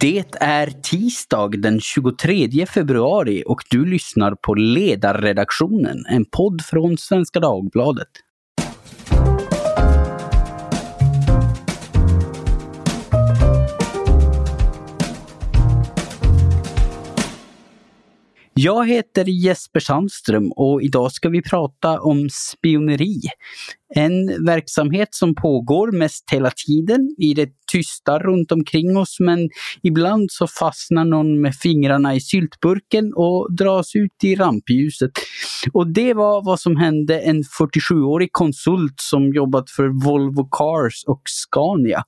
Det 0.00 0.24
är 0.40 0.66
tisdag 0.66 1.48
den 1.48 1.80
23 1.80 2.66
februari 2.66 3.42
och 3.46 3.60
du 3.70 3.84
lyssnar 3.84 4.34
på 4.34 4.54
Ledarredaktionen, 4.54 6.06
en 6.06 6.24
podd 6.24 6.62
från 6.62 6.98
Svenska 6.98 7.40
Dagbladet. 7.40 8.08
Jag 18.54 18.88
heter 18.88 19.24
Jesper 19.24 19.80
Sandström 19.80 20.52
och 20.52 20.82
idag 20.82 21.12
ska 21.12 21.28
vi 21.28 21.42
prata 21.42 22.00
om 22.00 22.28
spioneri. 22.30 23.20
En 23.94 24.44
verksamhet 24.46 25.08
som 25.10 25.34
pågår 25.34 25.92
mest 25.92 26.30
hela 26.30 26.50
tiden 26.50 27.14
i 27.18 27.34
det 27.34 27.50
tysta 27.72 28.18
runt 28.18 28.52
omkring 28.52 28.96
oss 28.96 29.16
men 29.20 29.50
ibland 29.82 30.26
så 30.30 30.46
fastnar 30.46 31.04
någon 31.04 31.40
med 31.40 31.54
fingrarna 31.54 32.14
i 32.14 32.20
syltburken 32.20 33.12
och 33.14 33.54
dras 33.54 33.96
ut 33.96 34.24
i 34.24 34.34
rampljuset. 34.34 35.10
Och 35.72 35.86
det 35.86 36.14
var 36.14 36.44
vad 36.44 36.60
som 36.60 36.76
hände 36.76 37.20
en 37.20 37.42
47-årig 37.42 38.32
konsult 38.32 38.94
som 39.00 39.32
jobbat 39.32 39.70
för 39.70 40.04
Volvo 40.04 40.48
Cars 40.50 41.04
och 41.06 41.22
Scania. 41.24 42.02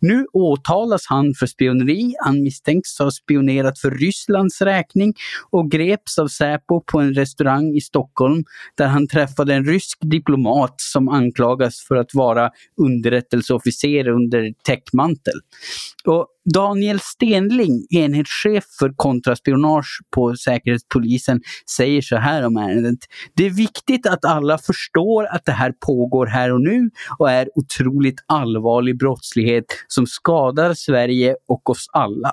Nu 0.00 0.26
åtalas 0.32 1.06
han 1.06 1.34
för 1.38 1.46
spioneri. 1.46 2.14
Han 2.24 2.42
misstänks 2.42 2.98
ha 2.98 3.10
spionerat 3.10 3.78
för 3.78 3.90
Rysslands 3.90 4.62
räkning 4.62 5.14
och 5.50 5.70
greps 5.70 6.18
av 6.18 6.28
Säpo 6.28 6.80
på 6.80 7.00
en 7.00 7.14
restaurang 7.14 7.76
i 7.76 7.80
Stockholm 7.80 8.44
där 8.76 8.86
han 8.86 9.08
träffade 9.08 9.54
en 9.54 9.64
rysk 9.64 9.98
diplomat 10.00 10.74
som 10.76 11.08
anklagas 11.28 11.84
för 11.88 11.96
att 11.96 12.14
vara 12.14 12.50
underrättelseofficer 12.76 14.08
under 14.08 14.52
täckmantel. 14.64 15.40
Och 16.04 16.26
Daniel 16.54 17.00
Stenling, 17.00 17.86
enhetschef 17.90 18.64
för 18.78 18.92
kontraspionage 18.96 19.98
på 20.14 20.36
Säkerhetspolisen, 20.36 21.40
säger 21.76 22.02
så 22.02 22.16
här 22.16 22.46
om 22.46 22.56
ärendet. 22.56 22.98
Det 23.34 23.46
är 23.46 23.50
viktigt 23.50 24.06
att 24.06 24.24
alla 24.24 24.58
förstår 24.58 25.26
att 25.26 25.44
det 25.44 25.52
här 25.52 25.72
pågår 25.86 26.26
här 26.26 26.52
och 26.52 26.60
nu 26.60 26.90
och 27.18 27.30
är 27.30 27.48
otroligt 27.54 28.24
allvarlig 28.26 28.98
brottslighet 28.98 29.64
som 29.88 30.06
skadar 30.06 30.74
Sverige 30.74 31.36
och 31.48 31.70
oss 31.70 31.86
alla. 31.92 32.32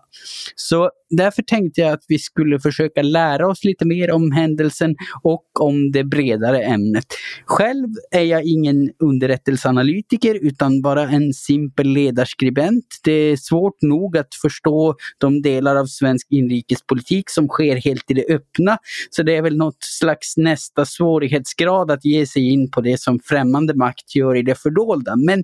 Så 0.55 0.91
därför 1.09 1.43
tänkte 1.43 1.81
jag 1.81 1.91
att 1.91 2.03
vi 2.07 2.19
skulle 2.19 2.59
försöka 2.59 3.01
lära 3.01 3.47
oss 3.47 3.63
lite 3.63 3.85
mer 3.85 4.11
om 4.11 4.31
händelsen 4.31 4.95
och 5.23 5.61
om 5.61 5.91
det 5.91 6.03
bredare 6.03 6.61
ämnet. 6.61 7.05
Själv 7.45 7.87
är 8.11 8.23
jag 8.23 8.43
ingen 8.43 8.91
underrättelseanalytiker 8.99 10.39
utan 10.41 10.81
bara 10.81 11.01
en 11.01 11.33
simpel 11.33 11.87
ledarskribent. 11.87 12.85
Det 13.03 13.11
är 13.11 13.37
svårt 13.37 13.81
nog 13.81 14.04
nog 14.05 14.17
att 14.17 14.35
förstå 14.41 14.95
de 15.17 15.41
delar 15.41 15.75
av 15.75 15.85
svensk 15.85 16.27
inrikespolitik 16.29 17.29
som 17.29 17.47
sker 17.47 17.75
helt 17.75 18.11
i 18.11 18.13
det 18.13 18.25
öppna. 18.29 18.77
Så 19.09 19.23
det 19.23 19.35
är 19.35 19.41
väl 19.41 19.57
något 19.57 19.77
slags 19.79 20.37
nästa 20.37 20.85
svårighetsgrad 20.85 21.91
att 21.91 22.05
ge 22.05 22.25
sig 22.25 22.49
in 22.49 22.71
på 22.71 22.81
det 22.81 22.99
som 22.99 23.19
främmande 23.19 23.73
makt 23.73 24.15
gör 24.15 24.35
i 24.35 24.41
det 24.41 24.55
fördolda. 24.55 25.15
Men 25.15 25.43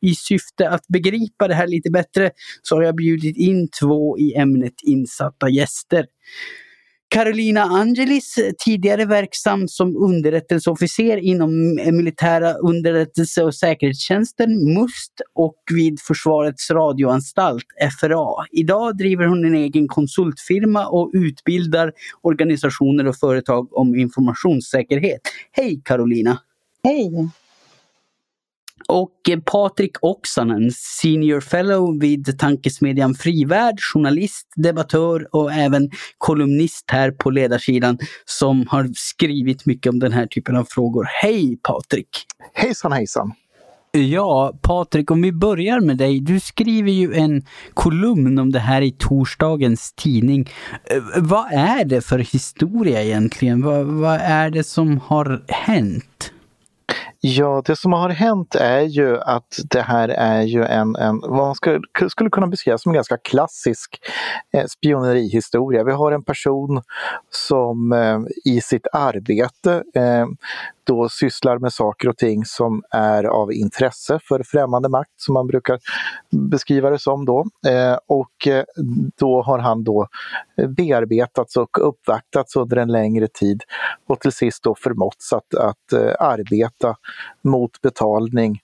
i 0.00 0.14
syfte 0.14 0.68
att 0.68 0.86
begripa 0.88 1.48
det 1.48 1.54
här 1.54 1.66
lite 1.66 1.90
bättre 1.90 2.30
så 2.62 2.76
har 2.76 2.82
jag 2.82 2.96
bjudit 2.96 3.36
in 3.36 3.68
två 3.80 4.18
i 4.18 4.34
ämnet 4.34 4.74
insatta 4.82 5.48
gäster. 5.48 6.06
Carolina 7.10 7.62
Angelis, 7.62 8.38
eh, 8.38 8.50
tidigare 8.64 9.04
verksam 9.04 9.68
som 9.68 9.96
underrättelseofficer 9.96 11.16
inom 11.16 11.78
eh, 11.78 11.92
militära 11.92 12.52
underrättelse 12.52 13.42
och 13.42 13.54
säkerhetstjänsten, 13.54 14.74
MUST, 14.74 15.12
och 15.34 15.56
vid 15.72 16.00
Försvarets 16.00 16.70
radioanstalt, 16.70 17.64
FRA. 18.00 18.46
Idag 18.50 18.96
driver 18.96 19.26
hon 19.26 19.44
en 19.44 19.54
egen 19.54 19.88
konsultfirma 19.88 20.86
och 20.86 21.10
utbildar 21.14 21.92
organisationer 22.22 23.06
och 23.06 23.16
företag 23.16 23.78
om 23.78 23.94
informationssäkerhet. 23.94 25.20
Hej 25.52 25.80
Carolina! 25.84 26.38
Hej! 26.84 27.30
Och 28.90 29.44
Patrik 29.44 29.96
Oksanen, 30.00 30.70
Senior 30.72 31.40
Fellow 31.40 32.00
vid 32.00 32.38
tankesmedjan 32.38 33.14
Frivärd, 33.14 33.80
journalist, 33.80 34.46
debattör 34.56 35.28
och 35.34 35.52
även 35.52 35.90
kolumnist 36.18 36.84
här 36.90 37.10
på 37.10 37.30
ledarsidan 37.30 37.98
som 38.24 38.66
har 38.68 38.88
skrivit 38.94 39.66
mycket 39.66 39.90
om 39.90 39.98
den 39.98 40.12
här 40.12 40.26
typen 40.26 40.56
av 40.56 40.64
frågor. 40.64 41.06
Hej 41.22 41.58
Patrik! 41.62 42.08
Hejsan 42.54 42.92
hejsan! 42.92 43.32
Ja, 43.92 44.58
Patrik, 44.62 45.10
om 45.10 45.22
vi 45.22 45.32
börjar 45.32 45.80
med 45.80 45.96
dig. 45.96 46.20
Du 46.20 46.40
skriver 46.40 46.92
ju 46.92 47.14
en 47.14 47.42
kolumn 47.74 48.38
om 48.38 48.52
det 48.52 48.58
här 48.58 48.82
i 48.82 48.90
torsdagens 48.90 49.92
tidning. 49.92 50.50
Eh, 50.84 51.02
vad 51.16 51.52
är 51.52 51.84
det 51.84 52.00
för 52.00 52.18
historia 52.18 53.02
egentligen? 53.02 53.62
Vad, 53.62 53.86
vad 53.86 54.20
är 54.22 54.50
det 54.50 54.64
som 54.64 55.00
har 55.00 55.42
hänt? 55.48 56.32
Ja, 57.22 57.62
det 57.66 57.76
som 57.76 57.92
har 57.92 58.08
hänt 58.08 58.54
är 58.54 58.80
ju 58.80 59.20
att 59.20 59.58
det 59.70 59.82
här 59.82 60.08
är 60.08 60.42
ju 60.42 60.64
en, 60.64 60.96
en 60.96 61.20
vad 61.20 61.36
man 61.36 61.54
skulle, 61.54 61.80
skulle 62.08 62.30
kunna 62.30 62.46
beskriva 62.46 62.78
som 62.78 62.90
en 62.90 62.94
ganska 62.94 63.16
klassisk 63.16 64.00
eh, 64.52 64.66
spionerihistoria. 64.66 65.84
Vi 65.84 65.92
har 65.92 66.12
en 66.12 66.22
person 66.22 66.82
som 67.30 67.92
eh, 67.92 68.18
i 68.44 68.60
sitt 68.60 68.86
arbete 68.92 69.82
eh, 69.94 70.26
då 70.90 71.08
sysslar 71.08 71.58
med 71.58 71.72
saker 71.72 72.08
och 72.08 72.16
ting 72.16 72.44
som 72.44 72.82
är 72.90 73.24
av 73.24 73.52
intresse 73.52 74.20
för 74.28 74.42
främmande 74.42 74.88
makt, 74.88 75.10
som 75.16 75.34
man 75.34 75.46
brukar 75.46 75.78
beskriva 76.50 76.90
det 76.90 76.98
som 76.98 77.24
då. 77.24 77.46
Eh, 77.66 77.98
och 78.06 78.46
eh, 78.46 78.64
då 79.18 79.42
har 79.42 79.58
han 79.58 79.84
då 79.84 80.08
bearbetats 80.76 81.56
och 81.56 81.88
uppvaktats 81.88 82.56
under 82.56 82.76
en 82.76 82.92
längre 82.92 83.28
tid 83.28 83.62
och 84.06 84.20
till 84.20 84.32
sist 84.32 84.62
då 84.62 84.74
förmåtts 84.74 85.32
att, 85.32 85.54
att 85.54 85.92
eh, 85.92 86.12
arbeta 86.18 86.96
mot 87.42 87.80
betalning 87.80 88.60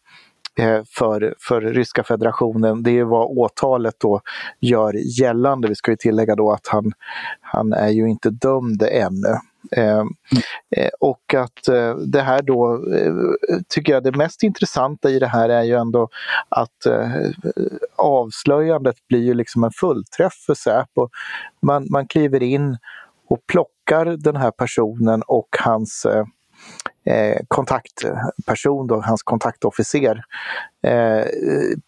eh, 0.59 0.83
för, 0.89 1.35
för 1.39 1.61
Ryska 1.61 2.05
federationen. 2.05 2.83
Det 2.83 2.99
är 2.99 3.05
vad 3.05 3.39
åtalet 3.39 3.95
då 3.99 4.21
gör 4.61 5.21
gällande. 5.21 5.69
Vi 5.69 5.75
ska 5.75 5.91
ju 5.91 5.97
tillägga 5.97 6.35
då 6.35 6.53
att 6.53 6.67
han, 6.67 6.93
han 7.41 7.73
är 7.73 7.89
ju 7.89 8.09
inte 8.09 8.31
dömd 8.31 8.83
ännu. 8.83 9.39
Mm. 9.77 10.09
Och 11.01 11.35
att 11.35 11.69
eh, 11.69 11.97
det 11.97 12.23
här 12.23 12.43
då, 12.43 12.75
eh, 12.95 13.15
tycker 13.69 13.93
jag 13.93 14.05
det 14.05 14.17
mest 14.17 14.43
intressanta 14.43 15.11
i 15.11 15.19
det 15.19 15.27
här 15.27 15.49
är 15.49 15.63
ju 15.63 15.75
ändå 15.75 16.09
att 16.49 16.87
avslöjandet 17.97 18.97
blir 19.09 19.23
ju 19.23 19.35
liksom 19.35 19.65
en 19.65 19.71
fullträff 19.71 20.35
för 20.47 20.55
Säpo. 20.55 21.09
Man, 21.63 21.87
man 21.91 22.07
kliver 22.07 22.43
in 22.43 22.79
och 23.29 23.47
plockar 23.47 24.05
den 24.05 24.37
här 24.37 24.51
personen 24.51 25.23
och 25.27 25.49
hans 25.61 26.07
eh, 27.07 27.37
kontaktperson, 27.49 28.87
då, 28.87 29.01
hans 29.01 29.23
kontaktofficer, 29.23 30.23
eh, 30.87 31.25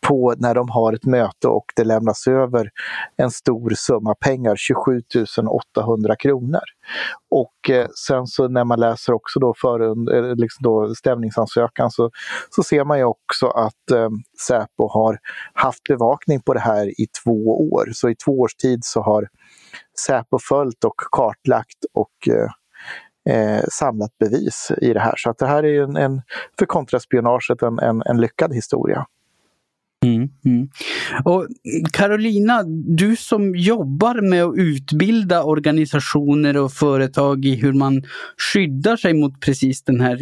på 0.07 0.35
när 0.39 0.55
de 0.55 0.69
har 0.69 0.93
ett 0.93 1.05
möte 1.05 1.49
och 1.49 1.65
det 1.77 1.85
lämnas 1.85 2.27
över 2.27 2.71
en 3.17 3.31
stor 3.31 3.73
summa 3.77 4.15
pengar, 4.15 4.57
27 4.57 5.03
800 5.77 6.17
kronor. 6.17 6.63
Och 7.31 7.71
eh, 7.71 7.87
sen 8.07 8.27
så 8.27 8.49
när 8.49 8.65
man 8.65 8.81
läser 8.81 9.13
också 9.13 9.41
då, 9.41 9.55
för, 9.61 9.81
eh, 9.81 10.37
liksom 10.37 10.63
då 10.63 10.95
stämningsansökan 10.95 11.91
så, 11.91 12.11
så 12.51 12.63
ser 12.63 12.85
man 12.85 12.99
ju 12.99 13.05
också 13.05 13.47
att 13.47 13.91
eh, 13.93 14.09
Säpo 14.47 14.89
har 14.89 15.19
haft 15.55 15.83
bevakning 15.83 16.41
på 16.43 16.55
det 16.55 16.61
här 16.61 17.01
i 17.01 17.07
två 17.25 17.71
år. 17.73 17.89
Så 17.93 18.09
i 18.09 18.15
två 18.15 18.41
års 18.41 18.55
tid 18.55 18.81
så 18.83 19.03
har 19.03 19.29
Säpo 20.07 20.39
följt 20.49 20.85
och 20.85 20.97
kartlagt 21.13 21.85
och 21.95 22.29
eh, 22.35 22.51
eh, 23.29 23.61
samlat 23.71 24.19
bevis 24.19 24.73
i 24.83 24.93
det 24.93 25.01
här. 25.01 25.15
Så 25.17 25.31
att 25.31 25.39
det 25.39 25.47
här 25.47 25.65
är 25.65 25.83
en, 25.83 25.97
en 25.97 26.23
för 26.59 26.67
kontraspionaget 26.67 27.63
en, 27.63 27.79
en, 27.79 28.03
en 28.07 28.21
lyckad 28.21 28.55
historia. 28.55 29.07
Mm, 30.05 30.29
mm. 30.45 30.69
Och 31.25 31.47
Carolina, 31.93 32.63
du 32.87 33.17
som 33.17 33.57
jobbar 33.57 34.31
med 34.31 34.45
att 34.45 34.55
utbilda 34.57 35.43
organisationer 35.43 36.57
och 36.57 36.73
företag 36.73 37.45
i 37.45 37.55
hur 37.55 37.73
man 37.73 38.03
skyddar 38.53 38.97
sig 38.97 39.15
mot 39.15 39.41
precis 39.41 39.83
den 39.83 40.01
här 40.01 40.21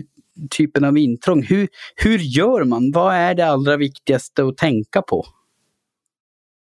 typen 0.51 0.85
av 0.85 0.99
intrång. 0.99 1.43
Hur, 1.43 1.69
hur 1.95 2.19
gör 2.19 2.65
man? 2.65 2.93
Vad 2.93 3.15
är 3.15 3.35
det 3.35 3.47
allra 3.47 3.77
viktigaste 3.77 4.45
att 4.45 4.57
tänka 4.57 5.03
på? 5.03 5.27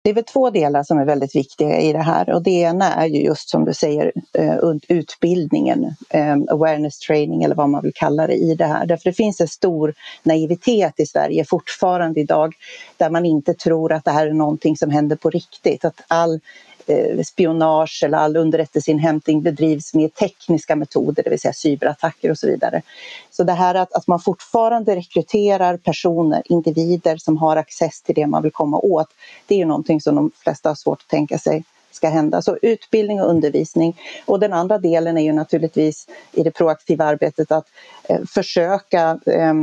Det 0.05 0.11
är 0.11 0.15
väl 0.15 0.25
två 0.25 0.51
delar 0.51 0.83
som 0.83 0.99
är 0.99 1.05
väldigt 1.05 1.37
viktiga 1.37 1.81
i 1.81 1.93
det 1.93 2.03
här 2.03 2.31
och 2.31 2.43
det 2.43 2.51
ena 2.51 2.95
är 2.95 3.07
ju 3.07 3.23
just 3.23 3.49
som 3.49 3.65
du 3.65 3.75
säger 3.75 4.13
eh, 4.33 4.57
utbildningen, 4.89 5.95
eh, 6.11 6.37
awareness 6.49 6.99
training 6.99 7.43
eller 7.43 7.55
vad 7.55 7.71
man 7.71 7.83
vill 7.83 7.93
kalla 7.95 8.27
det 8.27 8.35
i 8.35 8.55
det 8.55 8.67
här. 8.67 8.87
Därför 8.87 9.11
det 9.11 9.17
finns 9.17 9.41
en 9.41 9.49
stor 9.49 9.95
naivitet 10.23 11.01
i 11.01 11.07
Sverige 11.07 11.45
fortfarande 11.45 12.21
idag 12.21 12.55
där 12.97 13.11
man 13.11 13.27
inte 13.27 13.55
tror 13.55 13.93
att 13.93 14.05
det 14.05 14.11
här 14.11 14.27
är 14.27 14.33
någonting 14.33 14.77
som 14.77 14.91
händer 14.91 15.17
på 15.17 15.31
riktigt. 15.31 15.85
Att 15.85 16.01
all 16.09 16.41
Eh, 16.87 17.23
spionage 17.23 18.03
eller 18.05 18.19
all 18.19 18.37
underrättelseinhämtning 18.37 19.43
bedrivs 19.43 19.95
med 19.95 20.15
tekniska 20.15 20.77
metoder, 20.77 21.23
det 21.23 21.31
vill 21.31 21.41
säga 21.41 21.53
cyberattacker 21.53 22.31
och 22.31 22.39
så 22.39 22.47
vidare. 22.47 22.83
Så 23.31 23.45
det 23.45 23.53
här 23.53 23.75
att, 23.75 23.93
att 23.93 24.07
man 24.07 24.21
fortfarande 24.21 24.97
rekryterar 24.97 25.77
personer, 25.77 26.43
individer 26.45 27.17
som 27.17 27.37
har 27.37 27.57
access 27.57 28.03
till 28.03 28.15
det 28.15 28.27
man 28.27 28.43
vill 28.43 28.53
komma 28.53 28.79
åt, 28.79 29.09
det 29.47 29.55
är 29.55 29.59
ju 29.59 29.65
någonting 29.65 30.01
som 30.01 30.15
de 30.15 30.31
flesta 30.37 30.71
har 30.71 30.75
svårt 30.75 31.01
att 31.01 31.09
tänka 31.09 31.39
sig 31.39 31.65
ska 31.91 32.09
hända. 32.09 32.43
Så 32.43 32.59
utbildning 32.63 33.21
och 33.21 33.31
undervisning. 33.31 34.01
Och 34.27 34.41
den 34.41 34.53
andra 34.53 34.79
delen 34.79 35.19
är 35.19 35.23
ju 35.23 35.33
naturligtvis 35.33 36.07
i 36.33 36.43
det 36.43 36.51
proaktiva 36.51 37.05
arbetet 37.05 37.53
att 37.53 37.67
eh, 38.09 38.21
försöka 38.29 39.19
eh, 39.27 39.55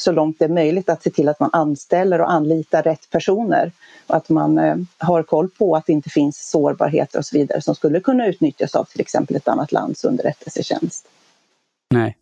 så 0.00 0.12
långt 0.12 0.38
det 0.38 0.44
är 0.44 0.48
möjligt 0.48 0.88
att 0.88 1.02
se 1.02 1.10
till 1.10 1.28
att 1.28 1.40
man 1.40 1.50
anställer 1.52 2.20
och 2.20 2.32
anlitar 2.32 2.82
rätt 2.82 3.10
personer. 3.10 3.72
Och 4.06 4.16
att 4.16 4.28
man 4.28 4.58
eh, 4.58 4.76
har 4.98 5.22
koll 5.22 5.48
på 5.48 5.76
att 5.76 5.86
det 5.86 5.92
inte 5.92 6.10
finns 6.10 6.50
sårbarheter 6.50 7.18
och 7.18 7.26
så 7.26 7.38
vidare 7.38 7.62
som 7.62 7.74
skulle 7.74 8.00
kunna 8.00 8.26
utnyttjas 8.26 8.74
av 8.74 8.84
till 8.84 9.00
exempel 9.00 9.36
ett 9.36 9.48
annat 9.48 9.72
lands 9.72 10.04
underrättelsetjänst. 10.04 11.06
Nej. 11.94 12.16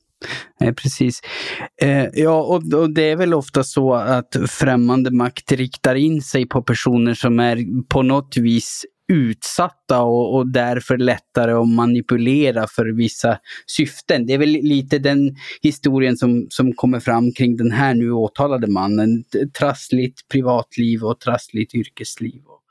Nej, 0.60 0.74
precis. 0.74 1.20
Eh, 1.82 2.06
ja, 2.12 2.42
och, 2.42 2.74
och, 2.74 2.90
det 2.90 3.02
är 3.02 3.16
väl 3.16 3.34
ofta 3.34 3.64
så 3.64 3.94
att 3.94 4.36
främmande 4.48 5.10
makt 5.10 5.52
riktar 5.52 5.94
in 5.94 6.22
sig 6.22 6.46
på 6.48 6.62
personer 6.62 7.14
som 7.14 7.40
är 7.40 7.82
på 7.88 8.02
något 8.02 8.36
vis 8.36 8.86
utsatta 9.08 10.02
och, 10.02 10.34
och 10.34 10.48
därför 10.48 10.98
lättare 10.98 11.52
att 11.52 11.68
manipulera 11.68 12.66
för 12.66 12.86
vissa 12.86 13.38
syften. 13.66 14.26
Det 14.26 14.34
är 14.34 14.38
väl 14.38 14.50
lite 14.50 14.98
den 14.98 15.36
historien 15.62 16.16
som, 16.16 16.46
som 16.50 16.72
kommer 16.72 17.00
fram 17.00 17.32
kring 17.32 17.56
den 17.56 17.72
här 17.72 17.94
nu 17.94 18.12
åtalade 18.12 18.66
mannen. 18.66 19.24
Trassligt 19.58 20.28
privatliv 20.28 21.04
och 21.04 21.20
trassligt 21.20 21.74
yrkesliv. 21.74 22.42
Och 22.46 22.62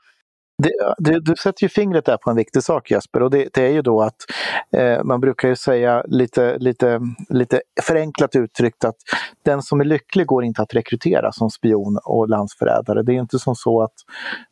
det, 0.98 1.20
du 1.20 1.36
sätter 1.36 1.62
ju 1.62 1.68
fingret 1.68 2.04
där 2.04 2.16
på 2.16 2.30
en 2.30 2.36
viktig 2.36 2.62
sak 2.62 2.90
Jesper 2.90 3.22
och 3.22 3.30
det, 3.30 3.48
det 3.52 3.66
är 3.66 3.70
ju 3.70 3.82
då 3.82 4.02
att 4.02 4.16
eh, 4.76 5.04
man 5.04 5.20
brukar 5.20 5.48
ju 5.48 5.56
säga 5.56 6.04
lite, 6.06 6.58
lite, 6.58 7.00
lite 7.28 7.60
förenklat 7.82 8.36
uttryckt 8.36 8.84
att 8.84 8.96
den 9.44 9.62
som 9.62 9.80
är 9.80 9.84
lycklig 9.84 10.26
går 10.26 10.44
inte 10.44 10.62
att 10.62 10.74
rekrytera 10.74 11.32
som 11.32 11.50
spion 11.50 11.98
och 12.04 12.28
landsförrädare. 12.28 13.02
Det 13.02 13.12
är 13.12 13.20
inte 13.20 13.38
som 13.38 13.54
så 13.54 13.82
att 13.82 13.94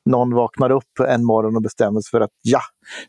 någon 0.04 0.34
vaknar 0.34 0.70
upp 0.70 1.00
en 1.08 1.24
morgon 1.24 1.56
och 1.56 1.62
bestämmer 1.62 2.00
sig 2.00 2.10
för 2.10 2.20
att 2.20 2.30
ja, 2.42 2.60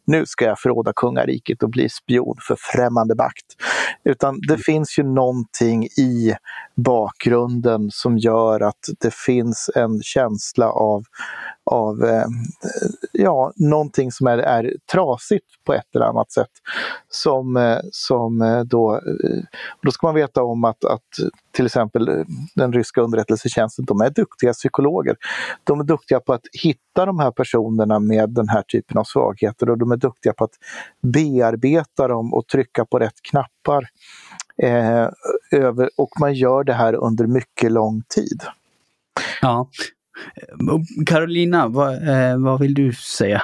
nu 0.05 0.25
ska 0.25 0.45
jag 0.45 0.59
förråda 0.59 0.93
kungariket 0.95 1.63
och 1.63 1.69
bli 1.69 1.89
spion 1.89 2.35
för 2.47 2.57
främmande 2.59 3.15
makt. 3.15 3.45
Utan 4.03 4.39
det 4.47 4.57
finns 4.57 4.99
ju 4.99 5.03
någonting 5.03 5.85
i 5.85 6.35
bakgrunden 6.75 7.89
som 7.91 8.17
gör 8.17 8.59
att 8.59 8.85
det 8.99 9.13
finns 9.13 9.69
en 9.75 10.01
känsla 10.03 10.69
av 10.69 11.03
av 11.67 12.03
eh, 12.03 12.25
ja, 13.11 13.53
någonting 13.55 14.11
som 14.11 14.27
är, 14.27 14.37
är 14.37 14.73
trasigt 14.91 15.45
på 15.65 15.73
ett 15.73 15.95
eller 15.95 16.05
annat 16.05 16.31
sätt. 16.31 16.51
Som, 17.09 17.57
eh, 17.57 17.79
som 17.91 18.41
eh, 18.41 18.59
då, 18.59 18.95
eh, 18.95 19.43
då 19.81 19.91
ska 19.91 20.07
man 20.07 20.15
veta 20.15 20.43
om 20.43 20.63
att, 20.63 20.85
att 20.85 21.01
till 21.51 21.65
exempel 21.65 22.09
eh, 22.09 22.23
den 22.55 22.73
ryska 22.73 23.01
underrättelsetjänsten, 23.01 23.85
de 23.85 24.01
är 24.01 24.09
duktiga 24.09 24.53
psykologer. 24.53 25.15
De 25.63 25.79
är 25.79 25.83
duktiga 25.83 26.19
på 26.19 26.33
att 26.33 26.47
hitta 26.63 27.05
de 27.05 27.19
här 27.19 27.31
personerna 27.31 27.99
med 27.99 28.29
den 28.29 28.49
här 28.49 28.61
typen 28.61 28.97
av 28.97 29.03
svagheter 29.03 29.69
och 29.69 29.77
de 29.77 29.91
är 29.91 29.97
duktiga 29.97 30.33
på 30.33 30.43
att 30.43 30.55
bearbeta 31.01 32.07
dem 32.07 32.33
och 32.33 32.47
trycka 32.47 32.85
på 32.85 32.99
rätt 32.99 33.21
knappar. 33.21 33.87
Eh, 34.63 35.07
över, 35.51 35.89
och 35.97 36.09
man 36.19 36.33
gör 36.33 36.63
det 36.63 36.73
här 36.73 36.95
under 36.95 37.27
mycket 37.27 37.71
lång 37.71 38.01
tid. 38.07 38.41
Ja, 39.41 39.69
Carolina, 41.05 41.67
vad, 41.67 41.93
eh, 41.93 42.37
vad 42.37 42.59
vill 42.59 42.73
du 42.73 42.93
säga? 42.93 43.43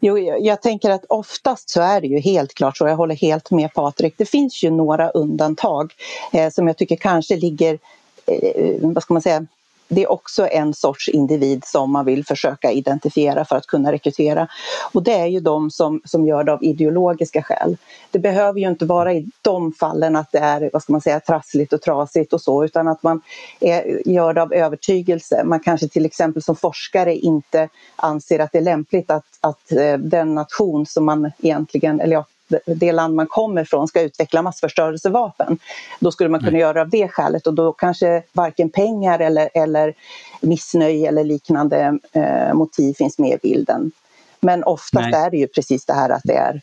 Jo, 0.00 0.18
jag 0.18 0.62
tänker 0.62 0.90
att 0.90 1.04
oftast 1.08 1.70
så 1.70 1.80
är 1.80 2.00
det 2.00 2.06
ju 2.06 2.18
helt 2.18 2.54
klart 2.54 2.76
så, 2.76 2.86
jag 2.86 2.96
håller 2.96 3.14
helt 3.14 3.50
med 3.50 3.74
Patrik. 3.74 4.14
Det 4.16 4.24
finns 4.24 4.64
ju 4.64 4.70
några 4.70 5.10
undantag 5.10 5.92
eh, 6.32 6.50
som 6.50 6.66
jag 6.66 6.76
tycker 6.76 6.96
kanske 6.96 7.36
ligger, 7.36 7.78
eh, 8.26 8.76
vad 8.80 9.02
ska 9.02 9.14
man 9.14 9.22
säga, 9.22 9.46
det 9.94 10.02
är 10.02 10.12
också 10.12 10.48
en 10.48 10.74
sorts 10.74 11.08
individ 11.08 11.64
som 11.64 11.92
man 11.92 12.04
vill 12.04 12.24
försöka 12.24 12.70
identifiera 12.70 13.44
för 13.44 13.56
att 13.56 13.66
kunna 13.66 13.92
rekrytera. 13.92 14.48
Och 14.92 15.02
det 15.02 15.12
är 15.12 15.26
ju 15.26 15.40
de 15.40 15.70
som, 15.70 16.00
som 16.04 16.26
gör 16.26 16.44
det 16.44 16.52
av 16.52 16.64
ideologiska 16.64 17.42
skäl. 17.42 17.76
Det 18.10 18.18
behöver 18.18 18.60
ju 18.60 18.68
inte 18.68 18.84
vara 18.84 19.12
i 19.12 19.26
de 19.42 19.72
fallen 19.72 20.16
att 20.16 20.32
det 20.32 20.38
är 20.38 20.70
vad 20.72 20.82
ska 20.82 20.92
man 20.92 21.00
säga, 21.00 21.20
trassligt 21.20 21.72
och 21.72 21.82
trasigt 21.82 22.32
och 22.32 22.40
så, 22.40 22.64
utan 22.64 22.88
att 22.88 23.02
man 23.02 23.20
är, 23.60 24.08
gör 24.08 24.34
det 24.34 24.42
av 24.42 24.52
övertygelse. 24.52 25.42
Man 25.44 25.60
kanske 25.60 25.88
till 25.88 26.06
exempel 26.06 26.42
som 26.42 26.56
forskare 26.56 27.16
inte 27.16 27.68
anser 27.96 28.38
att 28.38 28.52
det 28.52 28.58
är 28.58 28.62
lämpligt 28.62 29.10
att, 29.10 29.24
att 29.40 29.72
eh, 29.72 29.98
den 29.98 30.34
nation 30.34 30.86
som 30.86 31.04
man 31.04 31.32
egentligen, 31.42 32.00
eller 32.00 32.12
ja, 32.12 32.24
det 32.66 32.92
land 32.92 33.14
man 33.14 33.26
kommer 33.26 33.62
ifrån 33.62 33.88
ska 33.88 34.00
utveckla 34.00 34.42
massförstörelsevapen. 34.42 35.58
Då 36.00 36.10
skulle 36.10 36.28
man 36.28 36.40
kunna 36.40 36.50
mm. 36.50 36.60
göra 36.60 36.80
av 36.80 36.88
det 36.88 37.08
skälet 37.08 37.46
och 37.46 37.54
då 37.54 37.72
kanske 37.72 38.22
varken 38.32 38.70
pengar 38.70 39.18
eller, 39.18 39.50
eller 39.54 39.94
missnöje 40.40 41.08
eller 41.08 41.24
liknande 41.24 41.98
eh, 42.12 42.54
motiv 42.54 42.94
finns 42.94 43.18
med 43.18 43.32
i 43.32 43.38
bilden. 43.42 43.92
Men 44.40 44.64
oftast 44.64 45.08
Nej. 45.10 45.24
är 45.26 45.30
det 45.30 45.36
ju 45.36 45.46
precis 45.46 45.84
det 45.86 45.92
här 45.92 46.10
att 46.10 46.22
det, 46.24 46.36
är, 46.36 46.60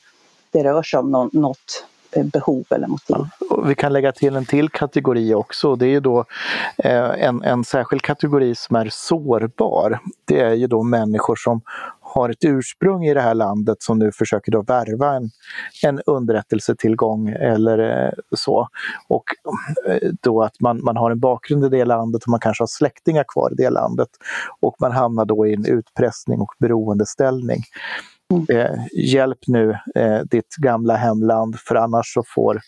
det 0.51 0.63
rör 0.63 0.83
sig 0.83 0.99
om 0.99 1.11
någon, 1.11 1.29
något 1.33 1.85
eh, 2.11 2.23
behov 2.23 2.65
eller 2.69 2.87
motiv. 2.87 3.15
Ja, 3.49 3.61
vi 3.65 3.75
kan 3.75 3.93
lägga 3.93 4.11
till 4.11 4.35
en 4.35 4.45
till 4.45 4.69
kategori 4.69 5.33
också. 5.33 5.75
Det 5.75 5.85
är 5.85 5.89
ju 5.89 5.99
då 5.99 6.25
eh, 6.77 7.25
en, 7.25 7.43
en 7.43 7.63
särskild 7.63 8.01
kategori 8.01 8.55
som 8.55 8.75
är 8.75 8.89
sårbar. 8.91 9.99
Det 10.25 10.39
är 10.39 10.53
ju 10.53 10.67
då 10.67 10.83
människor 10.83 11.35
som 11.35 11.61
har 12.09 12.29
ett 12.29 12.45
ursprung 12.45 13.05
i 13.05 13.13
det 13.13 13.21
här 13.21 13.33
landet 13.33 13.77
som 13.79 13.99
nu 13.99 14.11
försöker 14.11 14.51
då 14.51 14.61
värva 14.61 15.15
en, 15.15 15.29
en 15.83 16.01
underrättelsetillgång 16.05 17.29
eller 17.29 18.05
eh, 18.05 18.11
så. 18.35 18.67
Och 19.07 19.23
eh, 19.87 20.09
då 20.21 20.41
att 20.41 20.59
man, 20.59 20.83
man 20.83 20.97
har 20.97 21.11
en 21.11 21.19
bakgrund 21.19 21.65
i 21.65 21.69
det 21.69 21.85
landet 21.85 22.23
och 22.23 22.29
man 22.29 22.39
kanske 22.39 22.61
har 22.61 22.67
släktingar 22.67 23.25
kvar 23.27 23.51
i 23.51 23.55
det 23.55 23.69
landet. 23.69 24.09
Och 24.59 24.75
man 24.79 24.91
hamnar 24.91 25.25
då 25.25 25.47
i 25.47 25.53
en 25.53 25.65
utpressning 25.65 26.41
och 26.41 26.51
beroendeställning. 26.59 27.63
Mm. 28.33 28.45
Eh, 28.49 28.79
hjälp 28.93 29.39
nu 29.47 29.77
eh, 29.95 30.19
ditt 30.31 30.55
gamla 30.55 30.95
hemland 30.95 31.59
för 31.59 31.75
annars 31.75 32.13
så 32.13 32.23
får 32.35 32.61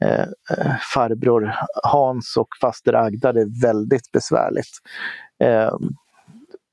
eh, 0.00 0.20
eh 0.20 0.76
farbror 0.94 1.54
Hans 1.82 2.36
och 2.36 2.48
faster 2.60 2.92
Agda 2.92 3.32
det 3.32 3.46
väldigt 3.62 4.12
besvärligt. 4.12 4.70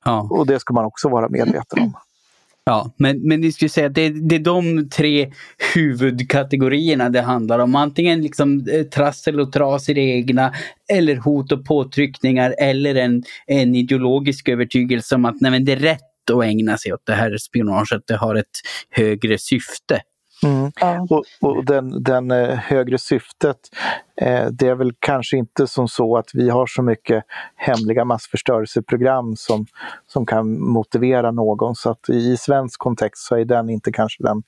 Ja. 0.05 0.27
Och 0.31 0.47
det 0.47 0.59
ska 0.59 0.73
man 0.73 0.85
också 0.85 1.09
vara 1.09 1.29
medveten 1.29 1.79
om. 1.79 1.93
Ja, 2.69 2.91
men, 2.97 3.27
men 3.27 3.41
ni 3.41 3.51
skulle 3.51 3.69
säga 3.69 3.87
att 3.87 3.95
det, 3.95 4.09
det 4.09 4.35
är 4.35 4.39
de 4.39 4.89
tre 4.89 5.31
huvudkategorierna 5.75 7.09
det 7.09 7.21
handlar 7.21 7.59
om. 7.59 7.75
Antingen 7.75 8.21
liksom 8.21 8.67
eh, 8.71 8.83
trassel 8.83 9.39
och 9.39 9.51
tras 9.51 9.89
i 9.89 9.93
det 9.93 10.01
egna 10.01 10.53
eller 10.93 11.15
hot 11.15 11.51
och 11.51 11.65
påtryckningar 11.65 12.55
eller 12.57 12.95
en, 12.95 13.23
en 13.47 13.75
ideologisk 13.75 14.49
övertygelse 14.49 15.15
om 15.15 15.25
att 15.25 15.41
nej, 15.41 15.59
det 15.59 15.71
är 15.71 15.79
rätt 15.79 16.29
att 16.33 16.43
ägna 16.43 16.77
sig 16.77 16.93
åt 16.93 17.05
det 17.05 17.13
här 17.13 17.37
spionaget. 17.37 18.01
Det 18.07 18.15
har 18.15 18.35
ett 18.35 18.45
högre 18.89 19.37
syfte. 19.37 20.01
Mm. 20.43 20.71
Ja. 20.79 21.07
Och, 21.09 21.23
och 21.41 21.65
den, 21.65 22.03
den 22.03 22.31
eh, 22.31 22.55
högre 22.55 22.97
syftet, 22.97 23.57
eh, 24.21 24.45
det 24.45 24.67
är 24.67 24.75
väl 24.75 24.93
kanske 24.99 25.37
inte 25.37 25.67
som 25.67 25.87
så 25.87 26.17
att 26.17 26.29
vi 26.33 26.49
har 26.49 26.67
så 26.67 26.81
mycket 26.81 27.23
hemliga 27.55 28.05
massförstörelseprogram 28.05 29.35
som, 29.35 29.65
som 30.07 30.25
kan 30.25 30.59
motivera 30.59 31.31
någon. 31.31 31.75
Så 31.75 31.89
att 31.89 32.09
i 32.09 32.37
svensk 32.37 32.79
kontext 32.79 33.27
så 33.27 33.35
är 33.35 33.45
den 33.45 33.69
inte 33.69 33.91
kanske 33.91 34.23
den, 34.23 34.43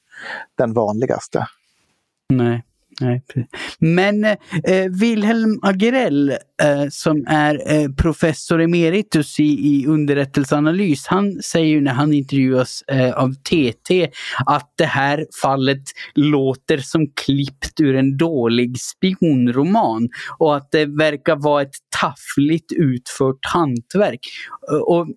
den 0.57 0.73
vanligaste. 0.73 1.47
Nej. 2.29 2.63
Nej, 2.99 3.21
Men 3.79 4.25
eh, 4.25 4.37
Wilhelm 4.99 5.59
Agrell 5.61 6.33
eh, 6.61 6.89
som 6.89 7.25
är 7.27 7.73
eh, 7.73 7.89
professor 7.89 8.61
emeritus 8.61 9.39
i, 9.39 9.43
i 9.43 9.85
underrättelseanalys, 9.87 11.07
han 11.07 11.41
säger 11.43 11.67
ju 11.67 11.81
när 11.81 11.93
han 11.93 12.13
intervjuas 12.13 12.83
eh, 12.87 13.13
av 13.13 13.33
TT 13.33 14.09
att 14.45 14.73
det 14.77 14.85
här 14.85 15.25
fallet 15.41 15.83
låter 16.15 16.77
som 16.77 17.07
klippt 17.25 17.81
ur 17.81 17.95
en 17.95 18.17
dålig 18.17 18.79
spionroman 18.79 20.09
och 20.37 20.55
att 20.55 20.71
det 20.71 20.85
verkar 20.85 21.35
vara 21.35 21.61
ett 21.61 21.75
taffligt 22.01 22.71
utfört 22.71 23.39
hantverk. 23.41 24.19
Eh, 24.71 24.77
och 24.77 25.07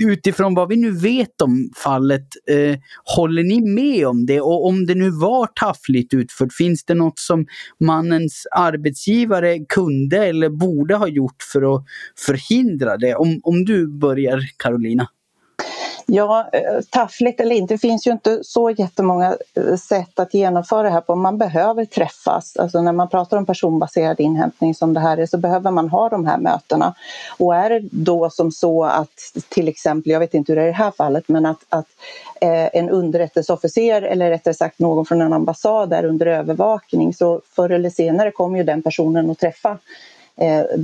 utifrån 0.00 0.54
vad 0.54 0.68
vi 0.68 0.76
nu 0.76 0.90
vet 0.90 1.42
om 1.42 1.70
fallet, 1.84 2.26
eh, 2.50 2.78
håller 3.16 3.42
ni 3.42 3.60
med 3.60 4.06
om 4.06 4.26
det? 4.26 4.40
Och 4.40 4.66
om 4.66 4.86
det 4.86 4.94
nu 4.94 5.10
var 5.10 5.46
taffligt 5.46 6.14
utfört, 6.14 6.52
finns 6.52 6.84
det 6.84 6.94
något 6.94 7.18
som 7.18 7.46
mannens 7.80 8.46
arbetsgivare 8.56 9.58
kunde 9.68 10.26
eller 10.26 10.48
borde 10.48 10.91
ha 10.96 11.08
gjort 11.08 11.42
för 11.52 11.74
att 11.74 11.84
förhindra 12.16 12.96
det? 12.96 13.14
Om, 13.14 13.40
om 13.44 13.64
du 13.64 13.86
börjar 13.86 14.40
Carolina. 14.56 15.08
Ja, 16.06 16.48
eh, 16.52 16.80
taffligt 16.90 17.40
eller 17.40 17.56
inte, 17.56 17.74
det 17.74 17.78
finns 17.78 18.06
ju 18.06 18.10
inte 18.10 18.40
så 18.44 18.70
jättemånga 18.70 19.36
eh, 19.54 19.76
sätt 19.76 20.18
att 20.18 20.34
genomföra 20.34 20.82
det 20.82 20.90
här 20.90 21.00
på. 21.00 21.14
Man 21.14 21.38
behöver 21.38 21.84
träffas. 21.84 22.56
Alltså 22.56 22.82
när 22.82 22.92
man 22.92 23.08
pratar 23.08 23.36
om 23.36 23.46
personbaserad 23.46 24.20
inhämtning 24.20 24.74
som 24.74 24.94
det 24.94 25.00
här 25.00 25.16
är 25.16 25.26
så 25.26 25.38
behöver 25.38 25.70
man 25.70 25.88
ha 25.88 26.08
de 26.08 26.26
här 26.26 26.38
mötena. 26.38 26.94
Och 27.38 27.54
är 27.54 27.70
det 27.70 27.88
då 27.90 28.30
som 28.30 28.52
så 28.52 28.84
att 28.84 29.32
till 29.48 29.68
exempel, 29.68 30.12
jag 30.12 30.20
vet 30.20 30.34
inte 30.34 30.52
hur 30.52 30.56
det 30.56 30.62
är 30.62 30.66
i 30.66 30.70
det 30.70 30.76
här 30.76 30.90
fallet, 30.90 31.28
men 31.28 31.46
att, 31.46 31.60
att 31.68 31.86
eh, 32.40 32.68
en 32.72 32.90
underrättelseofficer 32.90 34.02
eller 34.02 34.30
rättare 34.30 34.54
sagt 34.54 34.78
någon 34.78 35.06
från 35.06 35.22
en 35.22 35.32
ambassad 35.32 35.92
är 35.92 36.04
under 36.04 36.26
övervakning 36.26 37.14
så 37.14 37.40
förr 37.56 37.70
eller 37.70 37.90
senare 37.90 38.30
kommer 38.30 38.58
ju 38.58 38.64
den 38.64 38.82
personen 38.82 39.30
att 39.30 39.38
träffa 39.38 39.78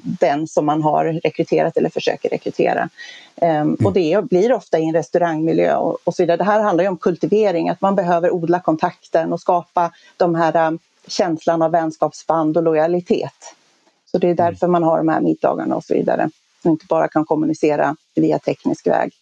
den 0.02 0.47
som 0.47 0.67
man 0.67 0.83
har 0.83 1.05
rekryterat 1.05 1.76
eller 1.76 1.90
försöker 1.90 2.28
rekrytera. 2.28 2.88
Mm. 3.37 3.75
Och 3.75 3.93
det 3.93 4.25
blir 4.31 4.52
ofta 4.52 4.78
i 4.78 4.85
en 4.85 4.93
restaurangmiljö 4.93 5.76
och, 5.76 6.14
så 6.14 6.23
vidare. 6.23 6.37
Det 6.37 6.45
här 6.45 6.61
handlar 6.61 6.85
ju 6.85 6.88
om 6.88 6.97
kultivering, 6.97 7.69
att 7.69 7.81
man 7.81 7.95
behöver 7.95 8.31
odla 8.31 8.61
kontakten 8.61 9.33
och 9.33 9.40
skapa 9.40 9.93
de 10.17 10.35
här 10.35 10.69
um, 10.69 10.78
känslan 11.07 11.62
av 11.62 11.71
vänskapsband 11.71 12.57
och 12.57 12.62
lojalitet. 12.62 13.55
Så 14.11 14.19
det 14.19 14.26
är 14.26 14.33
mm. 14.33 14.37
därför 14.37 14.67
man 14.67 14.83
har 14.83 14.99
de 14.99 15.09
här 15.09 15.21
middagarna 15.21 15.76
och 15.76 15.85
så 15.85 15.95
vidare. 15.95 16.31
Och 16.64 16.71
inte 16.71 16.87
bara 16.88 17.09
kan 17.09 17.25
kommunicera 17.25 17.97
via 18.14 18.38
teknisk 18.38 18.87
väg. 18.87 19.12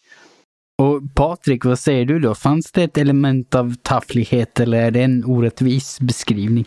Och 0.79 1.01
Patrik, 1.15 1.65
vad 1.65 1.79
säger 1.79 2.05
du 2.05 2.19
då? 2.21 2.35
Fanns 2.35 2.73
det 2.73 2.83
ett 2.83 2.99
element 2.99 3.55
av 3.55 3.75
tafflighet 3.83 4.61
eller 4.61 4.79
är 4.79 4.91
det 4.91 5.03
en 5.03 5.25
orättvis 5.25 6.01
beskrivning? 6.01 6.65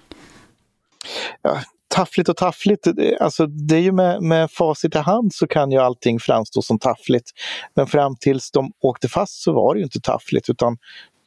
Ja, 1.42 1.60
taffligt 1.90 2.30
och 2.30 2.38
taffligt, 2.38 2.88
alltså 3.20 3.48
det 3.48 3.76
är 3.76 3.80
ju 3.80 3.92
med, 3.92 4.22
med 4.22 4.52
facit 4.52 4.96
i 4.96 4.98
hand 4.98 5.34
så 5.34 5.48
kan 5.48 5.72
ju 5.72 5.78
allting 5.78 6.20
framstå 6.20 6.62
som 6.62 6.80
taffligt. 6.80 7.32
Men 7.76 7.88
fram 7.88 8.16
tills 8.16 8.52
de 8.52 8.72
åkte 8.82 9.08
fast 9.08 9.42
så 9.42 9.54
var 9.54 9.74
det 9.74 9.80
ju 9.80 9.84
inte 9.84 10.00
taffligt 10.00 10.50
utan 10.50 10.78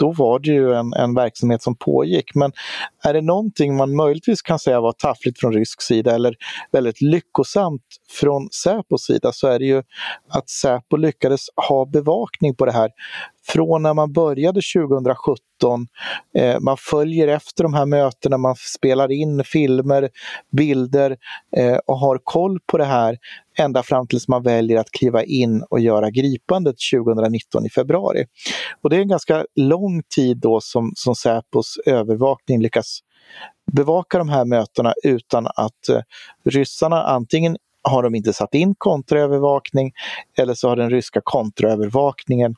då 0.03 0.13
var 0.13 0.39
det 0.39 0.51
ju 0.51 0.75
en, 0.75 0.93
en 0.93 1.15
verksamhet 1.15 1.63
som 1.63 1.77
pågick. 1.77 2.35
Men 2.35 2.53
är 3.05 3.15
det 3.15 3.21
någonting 3.21 3.77
man 3.77 3.97
möjligtvis 3.97 4.43
kan 4.43 4.59
säga 4.59 4.81
var 4.81 4.93
taffligt 4.93 5.41
från 5.41 5.53
rysk 5.53 5.83
sida 5.83 6.15
eller 6.15 6.35
väldigt 6.73 7.01
lyckosamt 7.01 7.83
från 8.21 8.49
Säpos 8.51 9.05
sida 9.07 9.33
så 9.33 9.47
är 9.47 9.59
det 9.59 9.65
ju 9.65 9.83
att 10.29 10.49
Säpo 10.49 10.97
lyckades 10.97 11.41
ha 11.69 11.87
bevakning 11.87 12.55
på 12.55 12.67
det 12.67 12.73
här 12.73 12.91
från 13.47 13.83
när 13.83 13.95
man 13.95 14.13
började 14.13 14.61
2017. 14.77 15.87
Eh, 16.39 16.61
man 16.61 16.77
följer 16.77 17.29
efter 17.29 17.63
de 17.63 17.75
här 17.75 17.87
mötena, 17.87 18.39
man 18.39 18.55
spelar 18.57 19.13
in 19.13 19.45
filmer, 19.45 20.09
bilder 20.57 21.17
eh, 21.57 21.77
och 21.87 21.99
har 21.99 22.19
koll 22.25 22.59
på 22.67 22.79
det 22.79 22.85
här 22.85 23.19
ända 23.59 23.83
fram 23.83 24.07
tills 24.07 24.29
man 24.29 24.43
väljer 24.43 24.79
att 24.79 24.91
kliva 24.91 25.25
in 25.25 25.63
och 25.71 25.81
göra 25.81 26.11
gripandet 26.11 26.77
2019 26.95 27.67
i 27.67 27.71
februari. 27.71 28.25
Och 28.83 28.91
det 28.91 28.97
är 28.97 29.01
en 29.01 29.09
ganska 29.09 29.47
lång 29.55 30.03
tid 30.17 30.37
då 30.37 30.61
som, 30.61 30.93
som 30.97 31.15
Säpos 31.15 31.79
övervakning 31.87 32.63
lyckas 32.63 33.01
bevaka 33.73 34.19
de 34.19 34.29
här 34.29 34.45
mötena 34.45 34.95
utan 35.03 35.47
att 35.47 35.89
eh, 35.89 36.01
ryssarna 36.45 37.03
antingen 37.03 37.57
har 37.83 38.03
de 38.03 38.15
inte 38.15 38.33
satt 38.33 38.55
in 38.55 38.75
kontraövervakning 38.79 39.93
eller 40.39 40.55
så 40.55 40.69
har 40.69 40.77
den 40.77 40.91
ryska 40.91 41.21
kontraövervakningen 41.25 42.55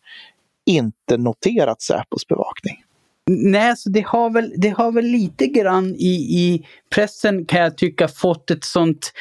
inte 0.67 1.17
noterat 1.17 1.83
Säpos 1.83 2.27
bevakning. 2.29 2.85
Nej, 3.31 3.77
så 3.77 3.91
det 3.91 4.07
har 4.07 4.31
väl, 4.31 4.53
det 4.57 4.69
har 4.69 4.93
väl 4.93 5.05
lite 5.05 5.47
grann 5.47 5.95
i, 5.95 6.39
i 6.39 6.67
pressen 6.95 7.47
kan 7.47 7.61
jag 7.61 7.79
tycka 7.79 8.09
fått 8.09 8.51
ett 8.51 8.65
sånt 8.65 9.13